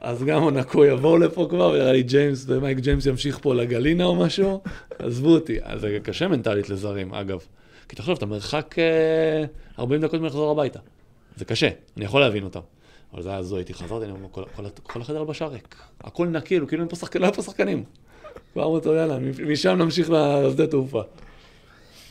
[0.00, 4.14] אז גם מונקו יבואו לפה כבר, ונראה לי ג'יימס ומייק ג'יימס ימשיך פה לגלינה או
[4.14, 4.62] משהו,
[4.98, 5.58] עזבו אותי.
[5.62, 7.38] אז זה קשה מנטלית לזרים, אגב.
[7.88, 9.44] כי תחשוב, אתה מרחק אה,
[9.78, 10.78] 40 דקות מלחזור הביתה.
[11.36, 12.60] זה קשה, אני יכול להבין אותם.
[13.14, 15.76] אבל זה היה הזוי, הייתי חזרתי, אני אומר, כל, כל, כל החדר הלבשה ריק.
[16.00, 17.84] הכל נקי, כאילו, כאילו אין פה שחקנים, לא היה פה שחקנים.
[18.52, 21.02] כבר אמרתי, יאללה, משם נמשיך לשדה תעופה.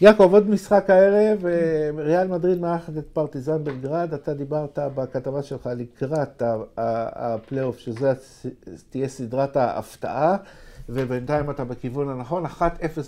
[0.02, 5.70] יעקב, עוד משחק הערב, אה, ריאל מדריד מארחת את פרטיזן בלגרד, אתה דיברת בכתבה שלך
[5.78, 6.44] לקראת
[6.78, 8.14] הפלייאוף, שזה
[8.90, 10.38] תהיה סדרת ההפתעה,
[10.90, 12.60] ובינתיים אתה בכיוון הנכון, 1-0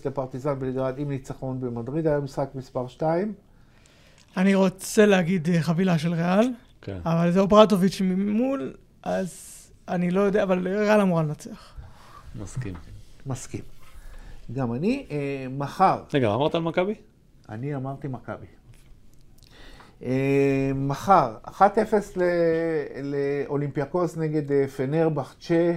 [0.06, 3.34] לפרטיזן בלגרד עם ניצחון במדריד, היה משחק מספר 2.
[4.38, 6.50] אני רוצה להגיד אה, חבילה של ריאל,
[6.82, 6.98] כן.
[7.06, 8.74] אבל זה אוברדוביץ' ממול,
[9.04, 9.56] אז
[9.88, 11.74] אני לא יודע, אבל ריאל אמורה לנצח.
[12.42, 12.74] מסכים.
[13.26, 13.79] מסכים.
[14.54, 15.18] גם אני, אה,
[15.58, 16.94] מחר, רגע, מה אמרת על מכבי?
[17.50, 18.46] אני אמרתי מכבי.
[20.04, 20.12] אה,
[20.76, 21.52] מחר, 1-0
[22.18, 22.24] ל-
[23.04, 25.72] לאולימפיאקוס נגד אה, פנרבחצ'ה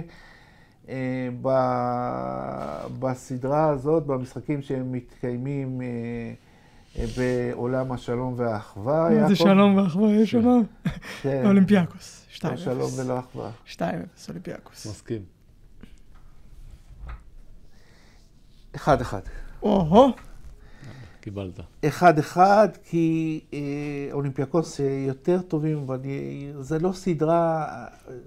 [0.89, 0.95] אה,
[1.41, 9.07] ב- בסדרה הזאת, במשחקים שמתקיימים אה, בעולם השלום והאחווה.
[9.09, 9.33] איזה יעקב?
[9.35, 10.63] שלום ואחווה, יש שלום.
[11.21, 12.47] כן, אולימפיאקוס, 2-0.
[12.49, 13.51] לא שלום ולא אחווה.
[13.73, 13.79] 2-0,
[14.29, 14.85] אולימפיאקוס.
[14.87, 15.21] מסכים.
[18.75, 18.79] 1-1.
[19.63, 20.11] או-הו,
[21.21, 21.59] קיבלת.
[21.87, 23.59] אחד אחד, כי אה,
[24.11, 27.65] אולימפיאקוס אה, יותר טובים, אבל אני- זה לא סדרה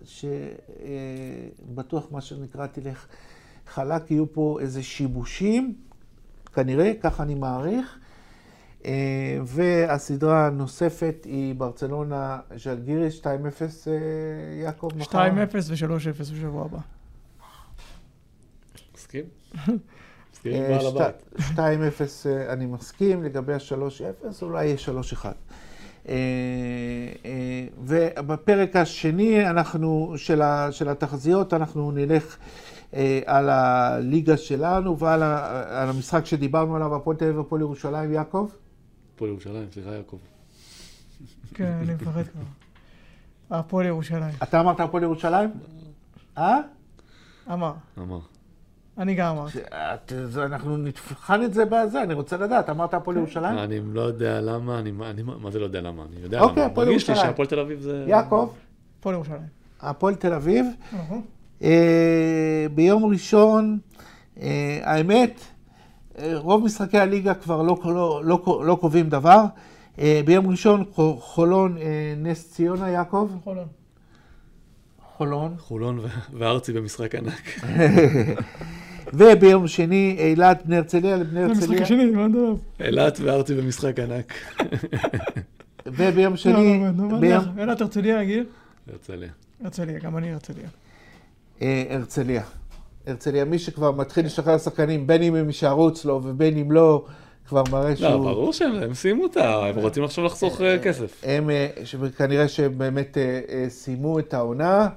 [0.05, 3.07] שבטוח מה שנקרא תלך
[3.67, 5.75] חלק, יהיו פה איזה שיבושים,
[6.55, 7.99] כנראה, ככה אני מעריך.
[8.85, 8.91] אה,
[9.45, 13.25] והסדרה הנוספת היא ברצלונה ז'לגיריס 2-0,
[13.89, 13.93] אה,
[14.63, 15.29] יעקב, מחר.
[15.29, 15.33] 2-0
[15.71, 16.79] ו-3-0 בשבוע הבא.
[18.97, 19.25] מסכים?
[20.49, 21.51] מסכים עם אה, בעל שת- הבית.
[21.59, 21.61] 2-0
[22.27, 25.25] אה, אני מסכים, לגבי ה-3-0 אולי יהיה 3-1.
[26.09, 26.15] אה,
[27.79, 32.37] ובפרק השני אנחנו, של, ה, של התחזיות אנחנו נלך
[32.95, 35.43] אה, על הליגה שלנו ועל ה,
[35.83, 38.49] על המשחק שדיברנו עליו, הפועל תל אביב והפועל ירושלים, יעקב?
[39.15, 40.17] הפועל ירושלים, סליחה יעקב.
[41.55, 42.43] כן, אני מפחד כבר.
[43.59, 44.35] הפועל ירושלים.
[44.43, 45.51] אתה אמרת הפועל ירושלים?
[46.39, 46.59] אה?
[47.53, 47.73] אמר.
[47.99, 48.19] אמר.
[48.99, 49.59] אני גם אמרתי.
[50.37, 53.59] אנחנו נבחן את זה בזה, אני רוצה לדעת, אמרת הפועל ירושלים?
[53.59, 56.03] אני לא יודע למה, אני, אני, מה זה לא יודע למה?
[56.13, 56.73] אני יודע אוקיי, למה.
[56.73, 57.31] הפועל מרגיש לי ירושלים.
[57.33, 58.05] שהפועל תל אביב זה...
[58.09, 58.49] יעקב,
[59.01, 59.41] הפועל ירושלים.
[59.81, 60.67] הפועל תל אביב.
[61.63, 63.79] אה, ביום ראשון,
[64.41, 65.41] אה, האמת,
[66.19, 69.45] אה, רוב משחקי הליגה כבר לא, לא, לא, לא קובעים דבר.
[70.25, 71.77] ביום ראשון חו- חולון,
[72.17, 73.31] נס ציונה, יעקב?
[73.45, 73.67] חולון.
[75.17, 75.55] חולון.
[75.59, 76.01] חולון
[76.33, 77.43] וארצי במשחק ענק.
[79.17, 81.87] וביום שני, אילת, בני הרצליה לבני הרצליה.
[82.81, 84.33] אילת וארצי במשחק ענק.
[85.87, 88.45] וביום שני, לא, לא, לא, לא, אילת הרצליה, גיל?
[88.93, 89.29] הרצליה.
[89.65, 90.69] הרצליה, גם אני הרצליה.
[91.63, 92.43] אה, הרצליה.
[93.07, 97.05] הרצליה, מי שכבר מתחיל לשחרר שחקנים, בין אם הם יישארו אצלו ובין אם לא,
[97.49, 98.09] כבר מראה שהוא...
[98.09, 101.23] לא, ברור שהם הם סיימו אותה, הם רוצים עכשיו לחסוך אה, כסף.
[101.25, 101.69] הם אה,
[102.17, 104.89] כנראה שבאמת אה, אה, סיימו את העונה.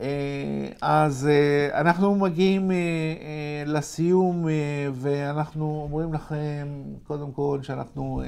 [0.00, 0.06] אה,
[0.82, 2.76] אז אה, אנחנו מגיעים אה,
[3.66, 4.46] לסיום,
[4.92, 6.68] ואנחנו אומרים לכם,
[7.06, 8.22] קודם כל, שאנחנו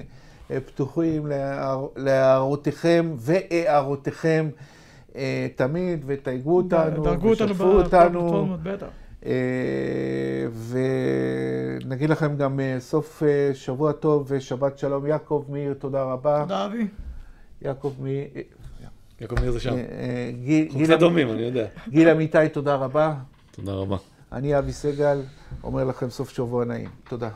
[0.66, 4.48] פתוחים להער- להערותיכם והערותיכם
[5.56, 8.56] תמיד, ותייגו אותנו, ושתפו אותנו.
[11.84, 13.22] ונגיד לכם גם סוף
[13.54, 15.06] שבוע טוב ושבת שלום.
[15.06, 16.40] יעקב מאיר, תודה רבה.
[16.42, 16.86] תודה, אבי.
[17.62, 18.24] יעקב מאיר,
[19.20, 19.74] יעקב מאיר זה שם.
[19.76, 21.66] אה, גיל- אנחנו קצת דומים, אני יודע.
[21.88, 23.14] גיל אמיתי, תודה רבה.
[23.50, 23.96] תודה רבה.
[24.32, 25.22] אני אבי סגל,
[25.64, 26.88] אומר לכם סוף שבוע נעים.
[27.08, 27.28] תודה.